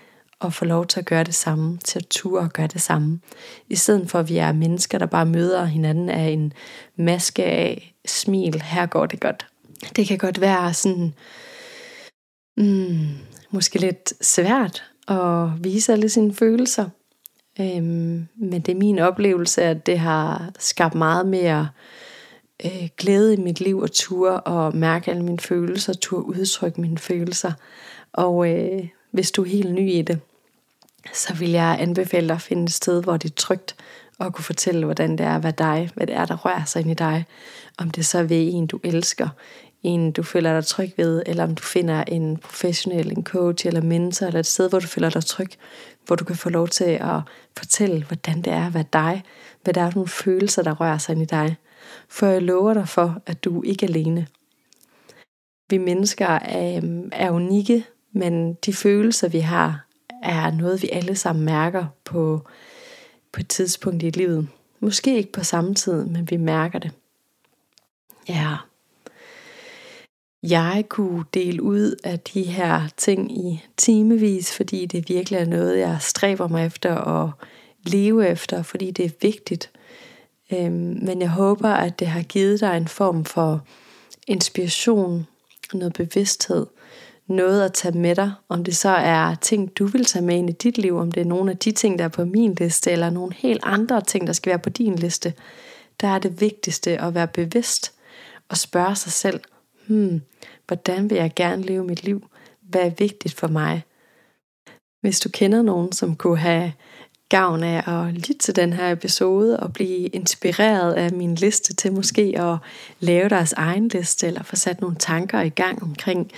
at 0.40 0.54
få 0.54 0.64
lov 0.64 0.86
til 0.86 1.00
at 1.00 1.06
gøre 1.06 1.24
det 1.24 1.34
samme, 1.34 1.78
til 1.84 1.98
at 1.98 2.06
ture 2.06 2.40
og 2.40 2.52
gøre 2.52 2.66
det 2.66 2.80
samme. 2.80 3.20
I 3.68 3.76
stedet 3.76 4.10
for 4.10 4.18
at 4.18 4.28
vi 4.28 4.36
er 4.36 4.52
mennesker, 4.52 4.98
der 4.98 5.06
bare 5.06 5.26
møder 5.26 5.64
hinanden 5.64 6.08
af 6.08 6.28
en 6.28 6.52
maske 6.96 7.44
af 7.44 7.94
smil, 8.06 8.62
her 8.62 8.86
går 8.86 9.06
det 9.06 9.20
godt. 9.20 9.46
Det 9.96 10.06
kan 10.06 10.18
godt 10.18 10.40
være 10.40 10.74
sådan, 10.74 11.14
mm, 12.56 13.08
måske 13.50 13.78
lidt 13.78 14.24
svært 14.24 14.84
at 15.08 15.64
vise 15.64 15.92
alle 15.92 16.08
sine 16.08 16.34
følelser. 16.34 16.88
Øhm, 17.60 18.28
men 18.36 18.60
det 18.60 18.68
er 18.68 18.78
min 18.78 18.98
oplevelse, 18.98 19.62
at 19.62 19.86
det 19.86 19.98
har 19.98 20.50
skabt 20.58 20.94
meget 20.94 21.26
mere 21.26 21.68
øh, 22.64 22.88
glæde 22.96 23.34
i 23.34 23.36
mit 23.36 23.60
liv 23.60 23.78
og 23.78 23.92
ture 23.92 24.40
og 24.40 24.76
mærke 24.76 25.10
alle 25.10 25.22
mine 25.22 25.38
følelser, 25.38 25.92
ture 25.92 26.24
udtrykke 26.26 26.80
mine 26.80 26.98
følelser. 26.98 27.52
Og 28.12 28.50
øh, 28.50 28.88
hvis 29.10 29.30
du 29.30 29.42
er 29.42 29.48
helt 29.48 29.74
ny 29.74 29.92
i 29.92 30.02
det, 30.02 30.20
så 31.14 31.34
vil 31.34 31.50
jeg 31.50 31.76
anbefale 31.80 32.28
dig 32.28 32.34
at 32.34 32.42
finde 32.42 32.64
et 32.64 32.72
sted, 32.72 33.02
hvor 33.02 33.16
det 33.16 33.30
er 33.30 33.34
trygt 33.34 33.76
at 34.20 34.32
kunne 34.32 34.44
fortælle, 34.44 34.84
hvordan 34.84 35.10
det 35.10 35.26
er 35.26 35.38
hvad 35.38 35.52
dig, 35.52 35.90
hvad 35.94 36.06
det 36.06 36.16
er, 36.16 36.24
der 36.24 36.36
rører 36.36 36.64
sig 36.64 36.80
ind 36.80 36.90
i 36.90 36.94
dig. 36.94 37.24
Om 37.78 37.90
det 37.90 38.06
så 38.06 38.18
er 38.18 38.22
ved 38.22 38.50
en, 38.52 38.66
du 38.66 38.80
elsker, 38.84 39.28
en, 39.82 40.12
du 40.12 40.22
føler 40.22 40.54
dig 40.54 40.66
tryg 40.66 40.92
ved, 40.96 41.22
eller 41.26 41.44
om 41.44 41.54
du 41.54 41.62
finder 41.62 42.04
en 42.04 42.36
professionel, 42.36 43.10
en 43.10 43.24
coach 43.24 43.66
eller 43.66 43.82
mentor, 43.82 44.26
eller 44.26 44.40
et 44.40 44.46
sted, 44.46 44.68
hvor 44.68 44.78
du 44.78 44.86
føler 44.86 45.10
dig 45.10 45.24
tryg, 45.24 45.50
hvor 46.06 46.16
du 46.16 46.24
kan 46.24 46.36
få 46.36 46.48
lov 46.48 46.68
til 46.68 46.84
at 46.84 47.20
fortælle, 47.56 48.04
hvordan 48.04 48.42
det 48.42 48.52
er 48.52 48.70
hvad 48.70 48.84
dig, 48.92 49.22
hvad 49.62 49.74
der 49.74 49.82
er 49.82 49.90
nogle 49.94 50.08
følelser, 50.08 50.62
der 50.62 50.74
rører 50.74 50.98
sig 50.98 51.12
ind 51.12 51.22
i 51.22 51.24
dig. 51.24 51.56
For 52.08 52.26
jeg 52.26 52.42
lover 52.42 52.74
dig 52.74 52.88
for, 52.88 53.22
at 53.26 53.44
du 53.44 53.62
ikke 53.62 53.86
er 53.86 53.90
alene. 53.90 54.26
Vi 55.70 55.78
mennesker 55.78 56.26
er, 56.26 56.76
øhm, 56.76 57.08
er 57.12 57.30
unikke, 57.30 57.84
men 58.12 58.54
de 58.54 58.72
følelser, 58.72 59.28
vi 59.28 59.38
har, 59.38 59.86
er 60.22 60.50
noget, 60.50 60.82
vi 60.82 60.88
alle 60.92 61.16
sammen 61.16 61.44
mærker 61.44 61.86
på, 62.04 62.46
på 63.32 63.40
et 63.40 63.48
tidspunkt 63.48 64.02
i 64.02 64.10
livet. 64.10 64.48
Måske 64.80 65.16
ikke 65.16 65.32
på 65.32 65.44
samme 65.44 65.74
tid, 65.74 66.04
men 66.04 66.30
vi 66.30 66.36
mærker 66.36 66.78
det. 66.78 66.90
Ja. 68.28 68.56
Jeg 70.42 70.84
kunne 70.88 71.24
dele 71.34 71.62
ud 71.62 71.96
af 72.04 72.20
de 72.20 72.42
her 72.42 72.88
ting 72.96 73.32
i 73.46 73.64
timevis, 73.76 74.56
fordi 74.56 74.86
det 74.86 75.08
virkelig 75.08 75.38
er 75.38 75.44
noget, 75.44 75.78
jeg 75.78 75.96
stræber 76.00 76.48
mig 76.48 76.66
efter 76.66 76.94
at 76.94 77.30
leve 77.82 78.28
efter, 78.28 78.62
fordi 78.62 78.90
det 78.90 79.04
er 79.04 79.10
vigtigt. 79.20 79.70
Øhm, 80.52 80.98
men 81.02 81.20
jeg 81.20 81.30
håber, 81.30 81.68
at 81.68 81.98
det 81.98 82.06
har 82.06 82.22
givet 82.22 82.60
dig 82.60 82.76
en 82.76 82.88
form 82.88 83.24
for 83.24 83.62
inspiration, 84.26 85.26
noget 85.74 85.92
bevidsthed, 85.92 86.66
noget 87.26 87.64
at 87.64 87.72
tage 87.72 87.98
med 87.98 88.14
dig, 88.14 88.32
om 88.48 88.64
det 88.64 88.76
så 88.76 88.88
er 88.88 89.34
ting, 89.34 89.78
du 89.78 89.86
vil 89.86 90.04
tage 90.04 90.24
med 90.24 90.36
ind 90.36 90.50
i 90.50 90.52
dit 90.52 90.78
liv, 90.78 90.96
om 90.96 91.12
det 91.12 91.20
er 91.20 91.24
nogle 91.24 91.50
af 91.50 91.56
de 91.56 91.70
ting, 91.70 91.98
der 91.98 92.04
er 92.04 92.08
på 92.08 92.24
min 92.24 92.54
liste, 92.54 92.90
eller 92.90 93.10
nogle 93.10 93.34
helt 93.34 93.60
andre 93.62 94.00
ting, 94.00 94.26
der 94.26 94.32
skal 94.32 94.50
være 94.50 94.58
på 94.58 94.70
din 94.70 94.96
liste, 94.96 95.34
der 96.00 96.08
er 96.08 96.18
det 96.18 96.40
vigtigste 96.40 97.00
at 97.00 97.14
være 97.14 97.28
bevidst 97.28 97.92
og 98.48 98.56
spørge 98.56 98.96
sig 98.96 99.12
selv, 99.12 99.40
hmm, 99.86 100.20
hvordan 100.66 101.10
vil 101.10 101.16
jeg 101.16 101.32
gerne 101.36 101.62
leve 101.62 101.84
mit 101.84 102.04
liv? 102.04 102.26
Hvad 102.60 102.82
er 102.82 102.90
vigtigt 102.90 103.34
for 103.34 103.48
mig? 103.48 103.82
Hvis 105.00 105.20
du 105.20 105.28
kender 105.28 105.62
nogen, 105.62 105.92
som 105.92 106.16
kunne 106.16 106.38
have 106.38 106.72
gavn 107.28 107.62
af 107.62 107.88
at 107.88 108.14
lytte 108.14 108.38
til 108.38 108.56
den 108.56 108.72
her 108.72 108.92
episode 108.92 109.60
og 109.60 109.72
blive 109.72 110.06
inspireret 110.06 110.92
af 110.92 111.12
min 111.12 111.34
liste 111.34 111.74
til 111.74 111.92
måske 111.92 112.34
at 112.36 112.56
lave 113.00 113.28
deres 113.28 113.52
egen 113.52 113.88
liste 113.88 114.26
eller 114.26 114.42
få 114.42 114.56
sat 114.56 114.80
nogle 114.80 114.96
tanker 114.96 115.40
i 115.40 115.48
gang 115.48 115.82
omkring 115.82 116.32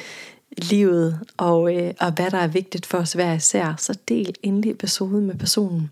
livet 0.59 1.21
og, 1.37 1.77
øh, 1.77 1.95
og 2.01 2.13
hvad 2.13 2.31
der 2.31 2.39
er 2.39 2.47
vigtigt 2.47 2.87
for 2.87 2.99
os 2.99 3.13
hver 3.13 3.33
især, 3.33 3.75
så 3.79 3.99
del 4.09 4.35
endelig 4.43 4.71
episoden 4.71 5.27
med 5.27 5.35
personen. 5.35 5.91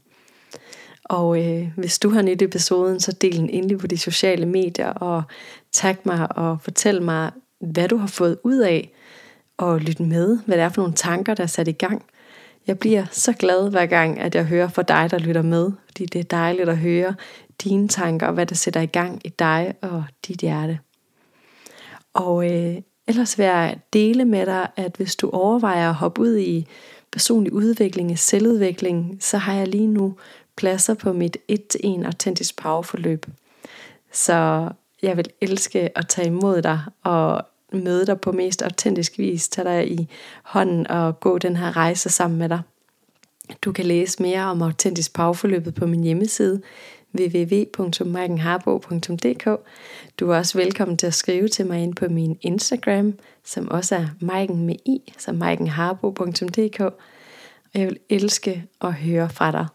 Og 1.05 1.45
øh, 1.45 1.69
hvis 1.77 1.99
du 1.99 2.11
har 2.11 2.23
nyt 2.23 2.43
episoden, 2.43 3.01
så 3.01 3.13
del 3.13 3.37
den 3.37 3.51
endelig 3.51 3.79
på 3.79 3.87
de 3.87 3.99
sociale 3.99 4.47
medier 4.47 4.89
og 4.89 5.23
tag 5.73 5.97
mig 6.05 6.37
og 6.37 6.61
fortæl 6.61 7.03
mig, 7.03 7.31
hvad 7.63 7.89
du 7.89 7.97
har 7.97 8.07
fået 8.07 8.39
ud 8.45 8.59
af 8.59 8.93
og 9.57 9.81
lytte 9.81 10.03
med, 10.03 10.39
hvad 10.47 10.57
det 10.57 10.65
er 10.65 10.69
for 10.69 10.83
nogle 10.83 10.95
tanker, 10.95 11.35
der 11.35 11.43
er 11.43 11.47
sat 11.47 11.69
i 11.69 11.73
gang. 11.73 12.05
Jeg 12.67 12.79
bliver 12.79 13.05
så 13.11 13.33
glad 13.33 13.71
hver 13.71 13.87
gang, 13.87 14.21
at 14.21 14.35
jeg 14.35 14.45
hører 14.45 14.69
fra 14.69 14.83
dig, 14.83 15.11
der 15.11 15.19
lytter 15.19 15.43
med, 15.43 15.71
fordi 15.87 16.07
det 16.07 16.19
er 16.19 16.25
dejligt 16.25 16.69
at 16.69 16.79
høre 16.79 17.15
dine 17.65 17.89
tanker 17.89 18.27
og 18.27 18.33
hvad 18.33 18.47
der 18.47 18.55
sætter 18.55 18.81
i 18.81 18.87
gang 18.87 19.21
i 19.25 19.29
dig 19.29 19.75
og 19.83 20.05
dit 20.27 20.41
hjerte. 20.41 20.79
Og 22.15 22.53
øh, 22.53 22.77
Ellers 23.07 23.39
vil 23.39 23.47
jeg 23.47 23.79
dele 23.93 24.25
med 24.25 24.47
dig, 24.47 24.69
at 24.77 24.97
hvis 24.97 25.17
du 25.17 25.31
overvejer 25.31 25.89
at 25.89 25.95
hoppe 25.95 26.21
ud 26.21 26.37
i 26.37 26.67
personlig 27.13 27.53
udvikling, 27.53 28.19
selvudvikling, 28.19 29.17
så 29.21 29.39
har 29.39 29.55
jeg 29.55 29.69
lige 29.69 29.87
nu 29.87 30.17
pladser 30.57 30.95
på 30.95 31.13
mit 31.13 31.37
1-1 31.53 32.05
autentisk 32.05 32.63
powerforløb. 32.63 33.27
Så 34.13 34.69
jeg 35.03 35.17
vil 35.17 35.31
elske 35.41 35.99
at 35.99 36.09
tage 36.09 36.27
imod 36.27 36.63
dig 36.63 36.81
og 37.05 37.47
møde 37.75 38.07
dig 38.07 38.21
på 38.21 38.33
mest 38.33 38.63
autentisk 38.63 39.19
vis, 39.19 39.49
tage 39.49 39.69
dig 39.69 39.93
i 39.93 40.09
hånden 40.43 40.87
og 40.87 41.21
gå 41.21 41.39
den 41.39 41.57
her 41.57 41.77
rejse 41.77 42.09
sammen 42.09 42.39
med 42.39 42.49
dig. 42.49 42.61
Du 43.63 43.73
kan 43.73 43.85
læse 43.85 44.23
mere 44.23 44.43
om 44.43 44.63
autentisk 44.63 45.15
pagforløbet 45.15 45.75
på 45.75 45.87
min 45.87 46.03
hjemmeside 46.03 46.63
www.maikenharbo.dk 47.19 49.49
Du 50.21 50.31
er 50.31 50.37
også 50.37 50.59
velkommen 50.59 50.97
til 50.97 51.07
at 51.07 51.15
skrive 51.15 51.49
til 51.49 51.67
mig 51.67 51.83
ind 51.83 51.95
på 51.95 52.09
min 52.09 52.39
Instagram, 52.41 53.15
som 53.45 53.69
også 53.69 53.95
er 53.95 54.07
Maiken 54.21 54.67
med 54.67 54.77
i, 54.87 55.13
så 55.19 55.33
maikenharbo.dk 55.33 56.81
Og 56.81 56.95
jeg 57.75 57.87
vil 57.87 57.99
elske 58.09 58.65
at 58.81 58.95
høre 58.95 59.31
fra 59.31 59.53
dig. 59.53 59.67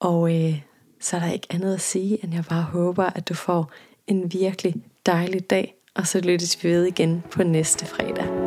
Og 0.00 0.36
øh, 0.36 0.62
så 1.00 1.16
er 1.16 1.20
der 1.20 1.32
ikke 1.32 1.46
andet 1.50 1.74
at 1.74 1.80
sige, 1.80 2.24
end 2.24 2.34
jeg 2.34 2.44
bare 2.48 2.62
håber, 2.62 3.04
at 3.04 3.28
du 3.28 3.34
får 3.34 3.70
en 4.06 4.32
virkelig 4.32 4.74
dejlig 5.06 5.50
dag, 5.50 5.74
og 5.96 6.06
så 6.06 6.20
lyttes 6.20 6.64
vi 6.64 6.68
ved 6.68 6.84
igen 6.84 7.24
på 7.30 7.42
næste 7.42 7.86
fredag. 7.86 8.39